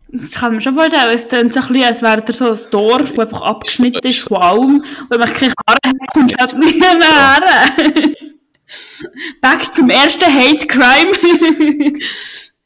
[0.09, 1.15] Das kann man schon vorstellen.
[1.15, 4.21] Es klingt so ein bisschen, als wäre da so ein Dorf, das einfach abgeschnitten ist
[4.21, 4.77] von allem.
[4.81, 8.13] Und wenn man keine Karre hat, kommst du halt nie mehr her.
[9.41, 11.11] Back zum ersten Hate Crime.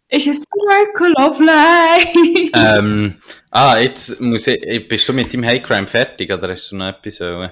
[0.09, 2.51] ist es Circle of Life?
[2.55, 3.15] ähm,
[3.51, 6.89] ah, jetzt muss ich, bist du mit dem Hate Crime fertig, oder hast du noch
[6.89, 7.51] etwas wollen?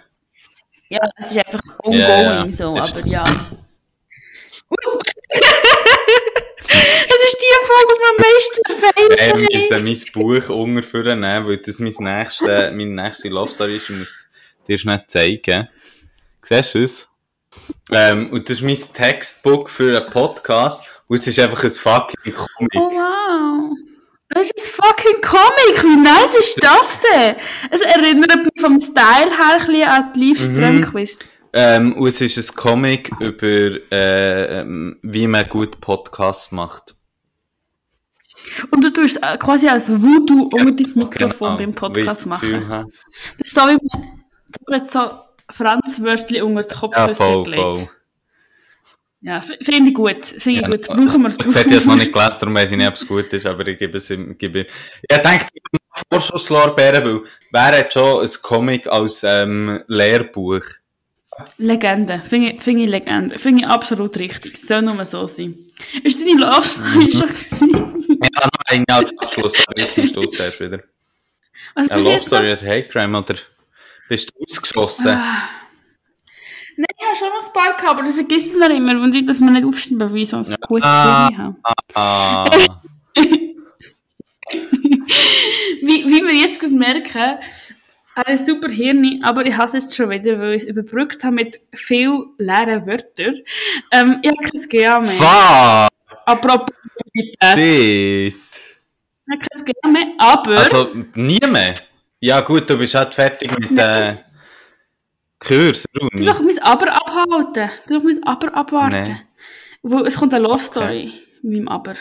[0.90, 2.46] Ja, das ist einfach ongoing ja.
[2.50, 3.24] so, Ist- aber ja.
[7.08, 9.46] das ist die Folge, die am meisten Ähm, feiern.
[9.50, 13.90] ist dann mein Buch unterführen, nehmen, weil das mein nächste, meine nächste Love Story ist,
[13.90, 14.26] ich muss
[14.66, 15.68] dir schnell zeigen.
[16.42, 17.08] Siehst du es?
[17.92, 22.34] Ähm, und das ist mein Textbook für einen Podcast, und es ist einfach ein fucking
[22.34, 22.74] Comic.
[22.74, 23.76] Oh wow.
[24.30, 25.82] Das ist ein fucking Comic.
[25.84, 27.36] Wie nice ist das denn?
[27.70, 31.18] Es erinnert mich vom Style her ein bisschen an die Livestream-Quiz.
[31.52, 33.46] Ähm, und es ist ein Comic über,
[33.92, 36.94] äh, ähm, wie man gut Podcasts macht.
[38.70, 42.92] Und du tust es quasi als Voodoo unter dein Mikrofon Genau, beim Podcast ich machen.
[43.38, 45.10] Das ist so wie man so jetzt so
[45.50, 47.62] Franz Wörtli unter das Ja, Kopfkissen voll, gelegt.
[47.62, 47.88] voll.
[49.20, 50.24] Ja, finde ich gut.
[50.26, 50.86] Finde ich Ja, gut.
[50.86, 51.36] Brauchen wir es.
[51.38, 53.46] Jetzt hätte ich es noch nicht gelesen, darum weiß ich nicht, ob es gut ist,
[53.46, 54.60] aber ich gebe es ihm, gebe.
[54.60, 55.46] Ich denke,
[56.10, 60.62] Vorschusslorbeeren, weil wer hat schon ein Comic als ähm, Lehrbuch?
[61.58, 62.22] Legende.
[62.28, 63.38] Finde ich, finde ich Legende.
[63.38, 64.54] Finde ich absolut richtig.
[64.54, 65.54] Es soll nur so sein.
[66.02, 67.28] Ist deine Love Story schon?
[68.20, 70.80] Ja, nein, als Abschluss, aber jetzt musst du zuerst wieder.
[71.74, 72.20] Was Eine bis Love?
[72.24, 73.36] Story oder Hate Crime, oder
[74.08, 75.08] bist du ausgeschlossen?
[75.08, 75.48] Ah.
[76.76, 79.14] Nein, ich habe schon noch ein paar gehabt, aber ich vergesse es noch immer, und
[79.14, 81.30] ich dass wir nicht aufschreiben, wie ich so ein gutes Ah.
[81.36, 81.56] Habe.
[81.94, 82.48] Ah,
[85.82, 87.38] Wie, wie wir jetzt gerade merken,
[88.26, 91.34] eine super Hirn, aber ich hasse es jetzt schon wieder, weil ich es überbrückt habe
[91.36, 93.36] mit viel leeren Wörtern.
[93.92, 95.10] Ähm, ich habe kein GA mehr.
[95.10, 96.74] fuck, Apropos
[97.54, 98.34] shit.
[98.34, 98.34] Ich
[99.30, 100.58] habe kein GA mehr, aber...
[100.58, 101.74] Also, nie mehr?
[102.20, 104.16] Ja gut, du bist halt fertig mit äh,
[105.38, 106.26] Kurs, Du Runi.
[106.26, 107.70] doch mein Aber abhalten.
[107.86, 109.02] Du doch mein Aber abwarten.
[109.04, 109.16] Nee.
[109.82, 111.12] Wo, es kommt eine Love Story
[111.42, 111.94] mit meinem Aber,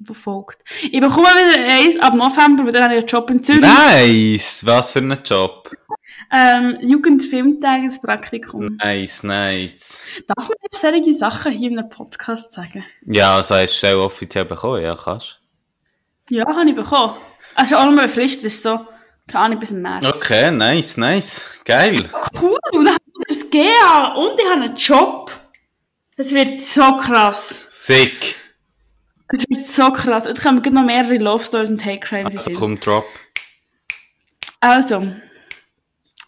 [0.00, 0.62] wo folgt.
[0.82, 3.60] Ich bekomme wieder eins ab November, weil dann habe ich einen Job in Zürich.
[3.60, 5.70] Nice, was für ein Job.
[6.32, 8.78] Ähm, Jugendfilmtagespraktikum.
[8.82, 9.98] Nice, nice.
[10.26, 12.84] Darf man jetzt solche Sachen hier in einem Podcast sagen?
[13.06, 15.38] Ja, also hast du Stelle offiziell bekommen, ja, kannst.
[16.30, 17.14] Ja, habe ich bekommen.
[17.54, 18.86] Also auch noch befristet, ist so,
[19.26, 20.04] keine Ahnung, bis im März.
[20.06, 21.44] Okay, nice, nice.
[21.64, 22.08] Geil.
[22.40, 25.32] Cool, und dann habe ich das GA und ich habe einen Job.
[26.16, 27.66] Das wird so krass.
[27.86, 28.39] Sick.
[29.32, 30.24] Das wird so krass.
[30.26, 32.36] Jetzt kommen noch mehrere Love Stories und Hate Crimes.
[32.36, 33.06] Also komm, drop.
[34.60, 35.00] Also.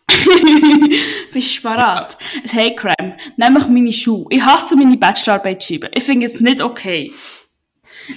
[1.32, 2.16] Bist du parat?
[2.42, 3.16] Ein Hate Crime.
[3.36, 4.26] Nämlich meine Schuhe.
[4.30, 5.90] Ich hasse meine Bachelorarbeit schreiben.
[5.94, 7.12] Ich finde es nicht okay.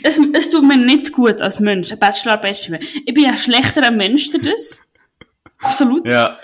[0.03, 2.85] Es, es tut mir nicht gut als Mensch, eine Bachelorarbeit schreiben.
[3.05, 4.81] Ich bin ein schlechterer Mensch das.
[5.59, 6.05] Absolut.
[6.07, 6.37] Ja.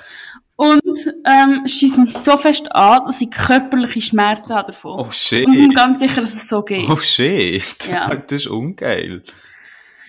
[0.62, 4.99] Und ähm, schießt mich so fest an, dass ich körperliche Schmerzen habe davon.
[4.99, 5.47] Oh shit.
[5.47, 6.88] Und ich bin ganz sicher, dass es so geht.
[6.88, 7.88] Oh shit.
[7.88, 8.09] Ja.
[8.28, 9.24] Das ist ungeil.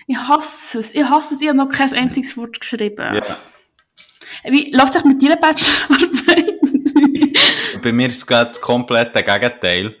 [0.05, 0.93] Ich hasse es.
[0.93, 1.41] Ich hasse es.
[1.41, 3.15] Ich habe noch kein einziges Wort geschrieben.
[3.15, 3.37] Ja.
[4.51, 6.51] Wie läuft es mit deiner Bachelorarbeit?
[7.81, 9.95] Bei mir ist es gerade das komplette Gegenteil.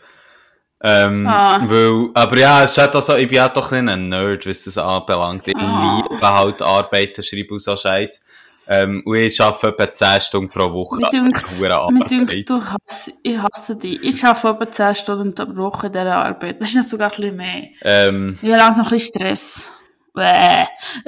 [0.85, 1.61] Ähm, Ah.
[1.67, 4.65] weil, aber ja, es ist halt auch so, ich bin halt doch ein Nerd, was
[4.65, 5.47] das anbelangt.
[5.47, 6.03] Ich Ah.
[6.09, 8.21] liebe halt Arbeiten, schreiben und so Scheiß.
[8.67, 10.97] Ähm, und ich arbeite etwa 10 Stunden pro Woche.
[11.01, 14.01] Mir dünkt, du hasse, ich hasse dich.
[14.01, 16.61] Ich arbeite etwa 10 Stunden pro Woche in dieser Arbeit.
[16.61, 17.63] Das ist noch sogar ein bisschen mehr.
[17.81, 19.69] Ähm, Ich habe langsam ein bisschen Stress.
[20.15, 20.63] Bäh.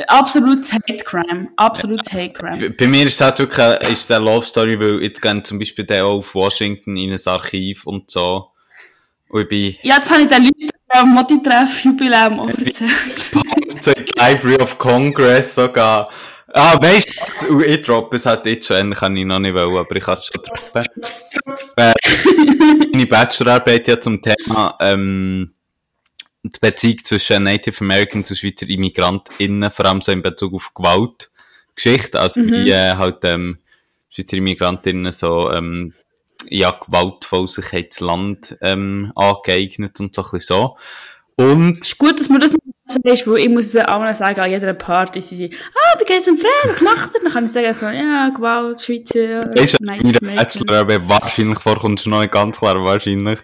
[0.08, 1.50] Absolutes Hate Crime.
[1.58, 2.72] Absolutes Hate Crime.
[2.72, 5.44] bei- mir ist es halt wirklich eine, ist es eine Love Story, weil jetzt gehen
[5.46, 8.48] zum Beispiel auch auf Washington in ein Archiv und so.
[9.30, 12.92] Und ich bin Ja, jetzt habe ich den Leuten am Modi-Treff-Jubiläum auch erzählt.
[13.82, 16.10] zur Library of Congress sogar.
[16.58, 19.94] Ah, weißt du, ich droppe es halt jetzt schon, kann ich noch nicht wollen, aber
[19.94, 20.86] ich kann es schon droppen.
[21.76, 21.94] Äh,
[22.94, 25.54] meine Bachelorarbeit ja zum Thema ähm,
[26.44, 32.18] die Beziehung zwischen Native Americans und Schweizer ImmigrantInnen, vor allem so in Bezug auf Gewaltgeschichte,
[32.18, 33.58] also wie äh, halt ähm,
[34.10, 35.94] Schweizer ImmigrantInnen so ähm,
[36.48, 40.78] ja, gewaltvoll sich das Land ähm, angeeignet und so ein bisschen so.
[41.36, 44.50] Und Es ist gut, dass man das nicht sagst, weil ich muss mal sagen, an
[44.50, 47.22] jeder Party, sie sagen, ah, da geht's um was macht er?
[47.22, 50.36] Dann kann ich sagen, so, ja, Gewalt, Schweizer, Weißt du, in der American.
[50.36, 53.40] Bachelorarbeit wahrscheinlich vorkommt schon noch ganz klar, wahrscheinlich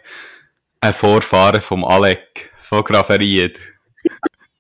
[0.82, 3.60] ein Vorfahren vom Alec von Graferied.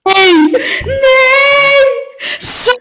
[0.05, 0.51] Nein!
[0.51, 1.01] Nein!
[2.39, 2.71] So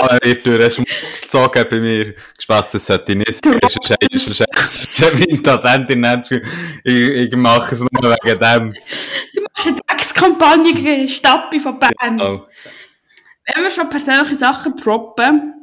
[0.00, 2.14] Ah, wird durch den Schmutz gezogen bei mir.
[2.36, 3.68] Gespass, das sollte ich nicht Du sagen.
[3.68, 6.30] Sonst ist es ein Tatentin nicht.
[6.84, 8.72] Ich, ich mache es nur wegen dem.
[9.34, 12.20] Du machst eine Dreckskampagne gegen die Stadt von Bern.
[12.20, 12.46] Oh.
[13.54, 15.54] Wenn wir schon persönliche Sachen droppen,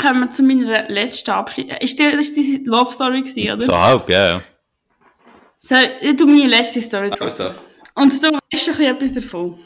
[0.00, 1.66] kommen wir zu meiner letzten Abschluss.
[1.80, 3.64] Ist die, das deine Love Story, gewesen, oder?
[3.64, 4.28] So halb, ja.
[4.28, 4.42] ja.
[5.58, 7.10] So, ich tu meine letzte Story.
[7.18, 7.50] Also.
[7.94, 9.58] Und du weißt ein bisschen etwas davon.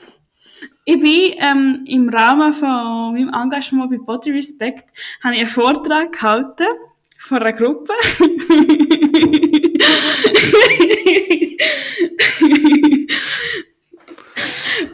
[0.93, 4.91] Ich bin ähm, im Rahmen von meinem Engagement bei Body Respect
[5.23, 6.67] habe ich einen Vortrag gehalten
[7.17, 7.93] von einer Gruppe.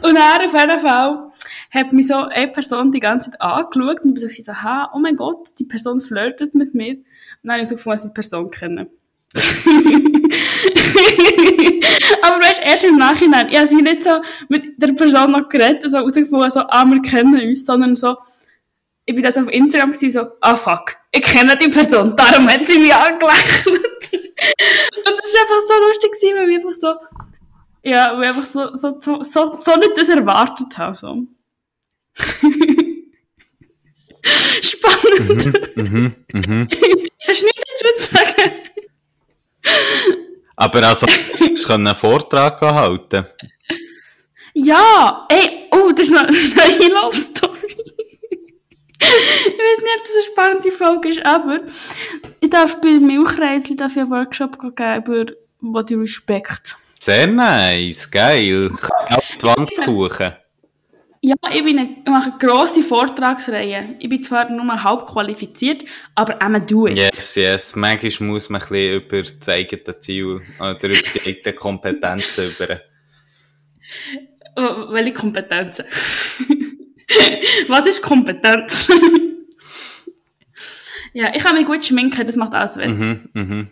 [0.03, 1.31] und dann auf jeden Fall
[1.71, 5.15] hat mich so eine Person die ganze Zeit angeschaut und ich so, ha, oh mein
[5.15, 6.91] Gott, die Person flirtet mit mir.
[6.91, 7.05] Und
[7.41, 8.87] dann habe ich so gefunden, dass ich die Person kenne.
[12.21, 15.89] Aber weißt, erst im Nachhinein, ich habe sie nicht so mit der Person noch geredet,
[15.89, 18.17] so rausgefunden, so, ah, wir kennen uns, sondern so,
[19.05, 22.65] ich bin das auf Instagram gewesen, so, ah, fuck, ich kenne die Person, darum hat
[22.65, 23.67] sie mich angelächelt.
[23.69, 26.95] Und das ist einfach so lustig gewesen, weil ich einfach so,
[27.83, 31.23] ja, weil ich einfach so, so, so, so, so nicht das erwartet habe, so.
[34.61, 35.77] Spannend.
[35.77, 36.67] Mhm, mhm.
[37.27, 38.51] Hast du nichts dazu zu sagen?
[40.55, 41.05] Aber also,
[41.39, 43.25] du einen Vortrag halten.
[44.53, 46.31] Ja, ey, oh, das ist noch eine
[46.93, 47.75] Love Story.
[48.99, 51.59] ich weiß nicht, ob das eine spannende Folge ist, aber
[52.39, 55.25] ich darf bei Milchreisli darf ich einen Workshop geben über
[55.61, 56.75] Body Respect.
[56.99, 58.71] Sehr nice, geil.
[59.09, 60.33] Auf die Wand kuchen.
[61.27, 63.97] Ja, ich, bin eine, ich mache eine grosse Vortragsreihe.
[63.99, 65.83] Ich bin zwar nur halb qualifiziert,
[66.15, 66.95] aber I'm do it.
[66.95, 67.75] Yes, yes.
[67.75, 72.79] Manchmal muss man ein bisschen über das eigene Ziel oder über die eigenen Kompetenzen über.
[74.93, 75.83] Welche Kompetenzen?
[77.67, 78.89] Was ist Kompetenz?
[81.13, 82.87] ja, ich kann mich gut schminken, das macht alles wett.
[82.87, 83.67] Mhm, mhm.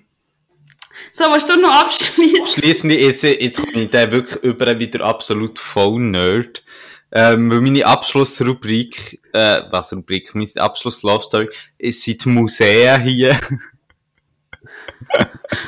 [1.13, 2.47] So, willst du noch abschließen?
[2.47, 6.64] Schließend, jetzt, jetzt komme ich da wirklich über wieder absolut voll Nerd.
[7.17, 11.47] Ähm, meine Abschlussrubrik, äh, was Rubrik, meine Abschluss-Love-Story,
[11.77, 13.39] ist sind die Museen hier.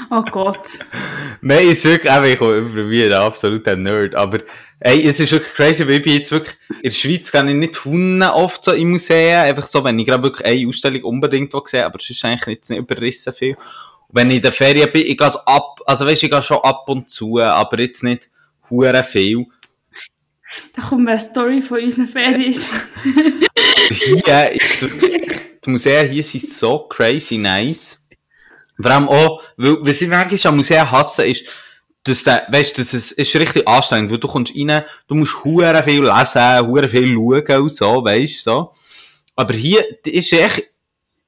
[0.09, 0.65] Oh Gott.
[1.41, 4.39] Nein, ist wirklich, eben, ich komme über wie ein absoluter Nerd, aber,
[4.79, 7.55] ey, es ist wirklich crazy, weil ich bin jetzt wirklich, in der Schweiz gehe ich
[7.55, 11.53] nicht hunde oft so in Museen, einfach so, wenn ich gerade wirklich eine Ausstellung unbedingt
[11.67, 13.55] sehe, aber es ist eigentlich jetzt nicht überrissen viel.
[13.55, 16.41] Und wenn ich in der Ferien bin, ich gehe so ab, also weißt, ich gehe
[16.41, 18.29] schon ab und zu, aber jetzt nicht
[18.69, 19.45] hure viel.
[20.73, 22.55] Da kommt mir eine Story von unseren Ferien.
[23.89, 28.05] Hier ist wirklich, die Museen hier sind so crazy nice.
[28.79, 31.45] Vor allem auch, weil, was ich manchmal am Museum hasse, ist,
[32.03, 35.83] dass der, weißt, das ist, ist richtig anstrengend, weil du kommst rein, du musst hure
[35.83, 38.71] viel lesen, hure viel schauen und so, weißt, so.
[39.35, 40.69] Aber hier, ist echt,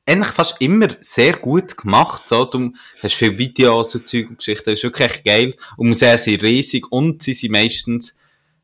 [0.05, 2.45] eigentlich fast immer sehr gut gemacht, so.
[2.45, 5.55] Du hast viele Videos und Zeug und Geschichten, das ist wirklich echt geil.
[5.75, 8.18] Und Museen sind riesig und sie sind meistens,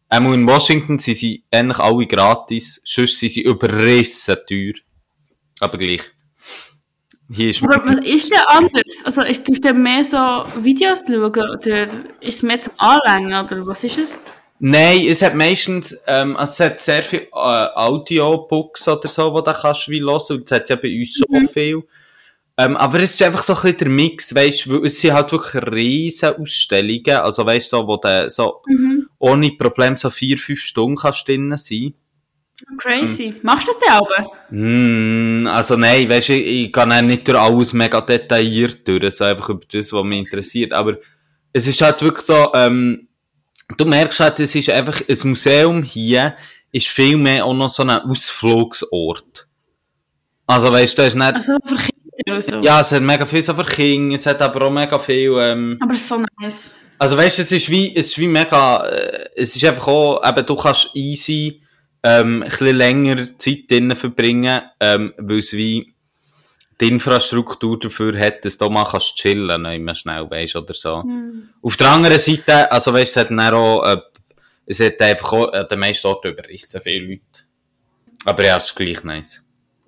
[0.09, 4.73] Einmal in Washington sind sie eigentlich alle gratis, sonst sind sie überrissen teuer.
[5.59, 6.01] Aber gleich.
[7.31, 9.01] Hier ist Aber was ist denn anders?
[9.03, 10.17] Also, ist du denn mehr so
[10.61, 11.83] Videos schauen oder
[12.21, 14.19] ist es mehr zum Anlängen oder was ist es?
[14.59, 19.41] Nein, es hat meistens, ähm, also es hat sehr viel äh, Audiobooks oder so, wo
[19.41, 21.83] du kannst wie hören, und es hat ja bei uns so viel.
[22.57, 25.29] Ähm, aber es ist einfach so ein bisschen der Mix, weißt du, es sind halt
[25.31, 28.94] wirklich riesen Ausstellungen, also weißt du, so, wo du so Mhm.
[29.25, 31.93] Ohne Problem so vier, fünf Stunden kannst drinnen sein.
[32.77, 33.33] Crazy.
[33.41, 34.07] Machst du das denn auch?
[34.49, 39.25] Mm, also nein, weißt du, ich, ich kann nicht durch alles mega detailliert durch, so
[39.25, 40.97] einfach über das, was mich interessiert, aber
[41.51, 43.07] es ist halt wirklich so, ähm,
[43.77, 46.35] du merkst halt, es ist einfach, ein Museum hier
[46.71, 49.47] ist viel mehr auch noch so ein Ausflugsort.
[50.47, 52.61] Also weißt du, da ist nicht, Also für Kinder oder so.
[52.61, 55.77] ja, es hat mega viel so für Kinder, es hat aber auch mega viel, ähm,
[55.81, 56.77] Aber es ist so nice.
[56.97, 60.27] Also weißt du, es ist wie, es ist wie mega, äh, es ist einfach auch,
[60.27, 61.61] eben, du kannst easy,
[62.03, 65.95] ähm, ein bisschen länger Zeit drinnen verbringen, ähm, weil es wie
[66.79, 71.03] die Infrastruktur dafür hat, dass du mal kannst chillen, immer schnell, weisst, oder so.
[71.03, 71.49] Hm.
[71.61, 73.97] Auf der anderen Seite, also weißt du, es hat dann auch, äh,
[74.65, 77.21] es hat einfach auch, äh, den meisten Orten überrissen, viele Leute.
[78.25, 79.41] Aber ja, es ist gleich nice.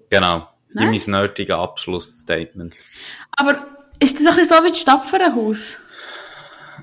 [0.10, 0.48] Genau.
[0.74, 1.08] Nice.
[1.08, 2.76] Mein nerdiges Abschlussstatement.
[3.32, 3.66] Aber
[4.00, 5.76] ist das ein bisschen so wie das Stapferenhaus?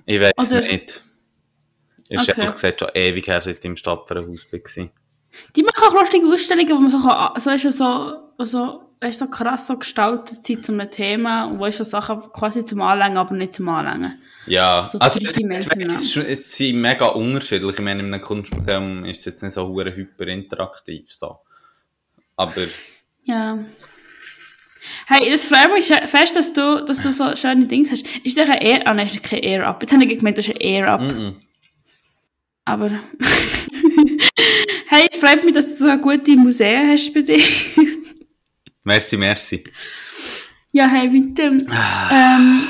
[0.07, 1.03] Ich weiß Oder- nicht.
[2.09, 2.35] Ist Okay.
[2.41, 4.89] ehrlich gesagt schon ewig her, seit ich im Stadtpfarrhaus war.
[5.57, 9.19] Die machen auch lustige Ausstellungen, wo man so, kann, so, weißt du, so, so, weißt
[9.19, 12.83] so krass so gestaltet sind zu einem Thema und wo ist so Sachen quasi zum
[12.83, 14.21] Anlängen, aber nicht zum Anlängen.
[14.47, 17.75] Ja, So also es, es, es sind mega unterschiedlich.
[17.77, 21.39] Ich meine, in einem Kunstmuseum ist es jetzt nicht so hure hyper interaktiv so.
[22.37, 22.67] Aber
[23.25, 23.59] Ja.
[25.07, 28.07] Hey, das freut mich fest, dass du, dass du so schöne Dinge hast.
[28.23, 28.83] Ist das ein Air...
[28.87, 29.83] Ah, nein, ist kein Air-Up.
[29.83, 31.01] Jetzt habe ich gemeint, das ist ein Air-Up.
[31.01, 31.37] Mhm.
[32.65, 32.91] Aber...
[34.89, 37.43] hey, es freut mich, dass du so gute Museen hast bei dir.
[38.85, 39.65] Merci, merci.
[40.73, 41.43] ja, hey, bitte.
[41.45, 42.69] ähm,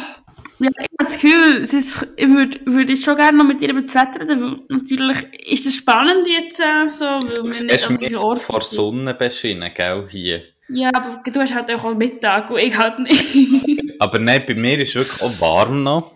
[0.60, 3.82] ja, ich habe das Gefühl, ist, ich würde würd schon gerne noch mit dir über
[3.82, 8.60] das Wetter reden, natürlich ist es spannend jetzt äh, so, weil Du wir nicht vor.
[8.62, 10.53] Sonne beschienen, gell, hier.
[10.68, 13.82] Ja, aber du hast halt auch Mittag und ich halt nicht.
[14.00, 16.14] Aber nein, bei mir ist es wirklich auch warm noch.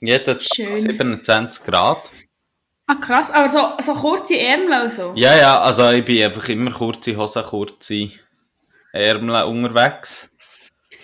[0.00, 0.74] Jeden Tag Schön.
[0.74, 2.10] 27 Grad.
[2.86, 5.12] ah, krass, aber so, so kurze Ärmel und so.
[5.16, 8.10] Ja, ja, also ich bin einfach immer kurze Hosen, kurze
[8.92, 10.28] Ärmel unterwegs.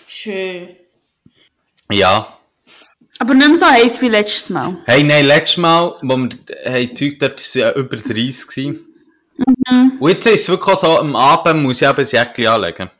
[0.06, 0.76] Schön.
[1.90, 2.38] Ja.
[3.18, 4.76] Aber nicht mehr so heiß wie letztes Mal.
[4.84, 6.30] Hey, nein, letztes Mal, wo wir
[6.64, 8.91] hey, Zeug dort waren ja über 30 gewesen.
[9.46, 9.92] Mhm.
[9.98, 12.90] Und jetzt ist es wirklich so, am Abend muss ich eben ein Jäckchen anlegen.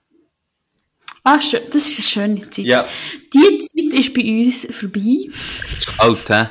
[1.24, 1.36] Ah.
[1.36, 2.64] Das ist eine schöne Zeit.
[2.64, 2.86] Ja.
[3.32, 5.28] Die Zeit ist bei uns vorbei.
[5.28, 6.48] Ist kalt, hä?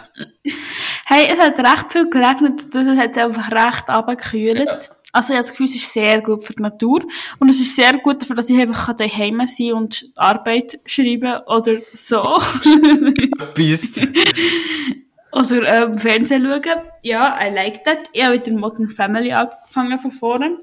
[1.06, 4.66] Hey, es hat recht viel geregnet und es hat einfach recht abgekühlt.
[4.66, 4.80] Ja.
[5.14, 7.04] Also ich habe das Gefühl, es ist sehr gut für die Natur.
[7.40, 11.42] Und es ist sehr gut dafür, dass ich einfach daheim sein kann und Arbeit schreiben
[11.48, 12.24] oder so.
[13.56, 13.94] Bis.
[15.32, 16.82] oder ähm, Fernsehen schauen.
[17.04, 18.10] Ja, I like that.
[18.14, 20.60] Ich habe wieder Modern Family angefangen von vorne.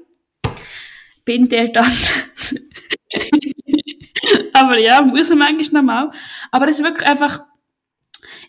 [1.25, 1.91] Bin der dann.
[4.53, 6.11] Aber ja, muss man manchmal noch mal.
[6.51, 7.41] Aber es ist wirklich einfach,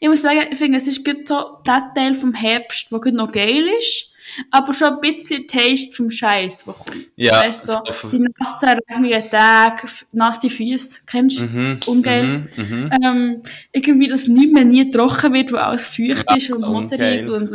[0.01, 3.14] ich muss sagen, ich finde, es ist gut so der Teil vom Herbst, der gut
[3.14, 4.09] noch geil ist,
[4.51, 6.97] aber schon ein bisschen Taste vom Scheiß, der kommt.
[7.16, 11.45] Ja, Weißt du, so- so, die nassen, regnigen Tage, nasse Füße, kennst du?
[11.45, 12.24] Mhm, Ungeil.
[12.26, 12.91] mhm, mhm.
[13.03, 17.28] Ähm, irgendwie, dass nicht mehr nie trocken wird, weil alles feucht Ja, ist und modderig
[17.28, 17.51] und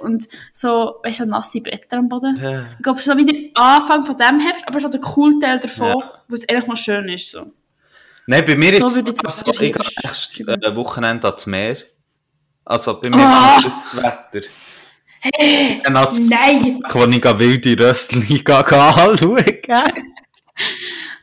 [0.00, 2.36] und so, weißt du, so nasse Blätter am Boden.
[2.42, 2.64] Ja.
[2.76, 5.88] Ich glaube, so wie der Anfang von dem Herbst, aber schon der coole Teil davon,
[5.98, 6.22] Ja.
[6.28, 7.52] wo es eigentlich mal schön ist, so.
[8.26, 11.76] Nein, bei mir So es jetzt so, ich gehe nächstes äh, Wochenende ans Meer.
[12.64, 13.56] Also bei mir Ah!
[13.58, 14.46] ist das Wetter.
[15.84, 16.80] Es Nein!
[17.12, 19.48] ich gehe wilde Röstli anschauen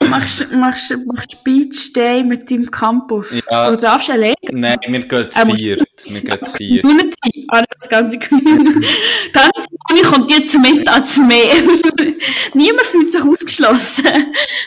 [0.09, 3.43] Machst, machst, machst Beach Day mit deinem Campus?
[3.51, 3.67] Ja.
[3.67, 4.33] Oder darfst du alleine?
[4.51, 5.83] Nein, wir gehen zu muss- viert.
[6.05, 6.83] Wir gehen zu viert.
[6.83, 7.45] Community.
[7.49, 8.87] Ah, das ganze Community.
[9.33, 11.53] ganze Community kommt jetzt mit ans Meer.
[12.53, 14.05] Niemand fühlt sich ausgeschlossen.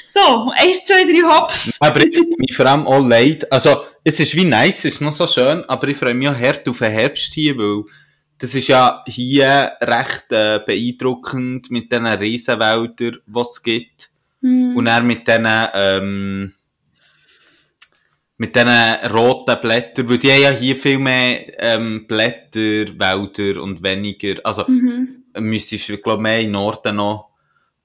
[0.06, 1.76] So, eins, zwei, drei Hops.
[1.80, 3.50] Aber ich freue mich vor allem auch leid.
[3.50, 6.38] Also, es ist wie nice, es ist noch so schön, aber ich freue mich auch
[6.38, 7.84] hart auf den Herbst hier, weil
[8.42, 14.10] das ist ja hier recht äh, beeindruckend mit diesen Riesenwäldern, die es gibt.
[14.40, 14.76] Hm.
[14.76, 16.52] Und dann mit diesen, ähm,
[18.38, 18.68] mit diesen
[19.12, 22.60] roten Blättern, weil die haben ja hier viel mehr ähm, Blätter,
[22.98, 25.22] Wälder und weniger, also Mhm.
[25.38, 27.30] müsstest du, glaube mehr im Norden noch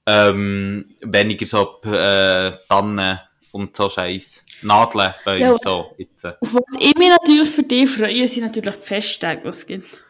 [0.06, 3.20] ähm, weniger so äh, Tannen
[3.52, 4.44] und so Scheiß.
[4.62, 5.56] Nadeln, Bäume, Ja.
[5.56, 5.94] so.
[5.98, 6.24] Jetzt.
[6.24, 6.32] äh.
[6.40, 10.07] Auf was ich mich natürlich für dich freue, sind natürlich die Festtage, die es gibt.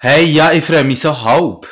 [0.00, 1.66] Hey, ja, ich freue mich so halb.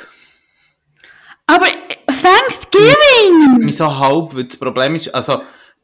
[1.46, 1.66] Aber
[2.08, 3.58] Thanksgiving!
[3.58, 5.42] Mich so halb, weil das Problem ist, also,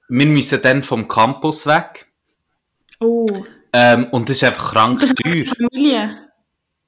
[0.08, 2.08] wir müssen dann vom Campus weg.
[2.98, 3.26] Oh,
[3.72, 5.32] Ähm, und das ist einfach krank das ist teuer.
[5.32, 6.18] keine Familie.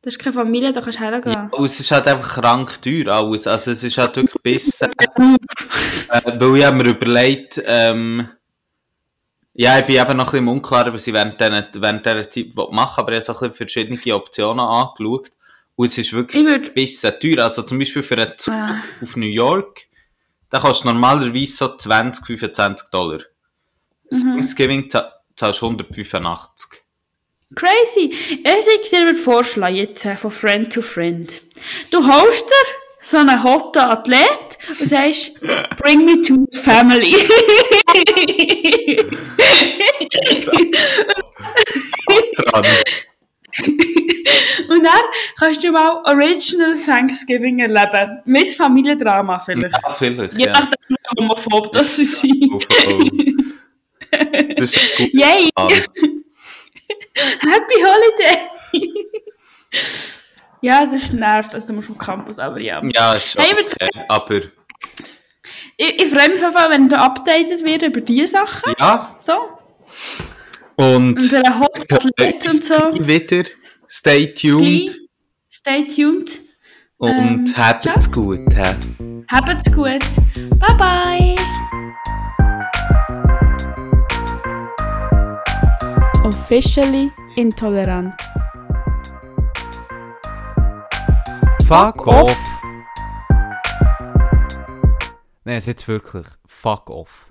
[0.03, 1.33] Das ist keine Familie, da kannst du hergehen.
[1.33, 3.47] Ja, und es ist halt einfach krank teuer alles.
[3.47, 4.91] Also es ist halt wirklich besser.
[5.17, 8.29] äh, weil ich habe mir überlegt, ähm,
[9.55, 12.47] ja, ich bin eben noch ein bisschen unklar, was ich während, dieser, während dieser Zeit
[12.55, 15.31] machen aber ich habe so ein bisschen verschiedene Optionen angeschaut.
[15.77, 17.45] Und es ist wirklich Ich ein bisschen teuer.
[17.45, 18.77] Also zum Beispiel für einen Zug Ah.
[19.03, 19.83] auf New York,
[20.51, 23.21] da kostet normalerweise so 20, 25 Dollar.
[24.11, 26.81] Das Thanksgiving zahl- zahlst du 185.
[27.57, 28.11] Crazy.
[28.31, 31.41] Ich dir würde vorschlagen, jetzt äh, von Friend to Friend.
[31.91, 32.67] Du holst dir
[33.03, 35.41] so einen hotten Athlet und sagst,
[35.77, 37.15] bring me to the family.
[42.37, 42.65] Dran.
[44.69, 45.03] und dann
[45.39, 48.21] kannst du mal Original Thanksgiving erleben.
[48.25, 49.77] Mit Familiendrama vielleicht.
[49.83, 50.53] Ja, vielleicht, Je ja.
[50.53, 52.53] nachdem, wie homophob das sie sind.
[52.53, 53.11] Oh, oh.
[54.57, 55.15] Das ist gut.
[55.15, 55.49] Yay!
[57.41, 58.39] Happy Holiday!
[60.61, 62.83] ja, das nervt, also du musst vom Campus, aber ja.
[62.95, 64.41] Ja, ist schon Hey, okay, aber
[65.77, 68.73] Ich, ich freue mich auf jeden Fall, wenn du updated wird über diese Sachen.
[68.79, 68.99] ja.
[69.21, 69.59] So.
[70.77, 72.75] Und Und der Hot Athlet und so.
[72.95, 73.45] wieder.
[73.89, 74.61] Stay tuned.
[74.87, 74.99] Gleich.
[75.51, 76.41] Stay tuned.
[76.99, 78.41] Und Ähm, habt's gut.
[78.55, 78.75] hä?
[79.31, 80.03] Habt's gut.
[80.59, 81.35] Bye bye.
[86.25, 88.15] Officially intolerant.
[91.67, 92.37] Fuck off.
[95.45, 96.27] Nein, es jetzt wirklich.
[96.47, 97.27] fuck off.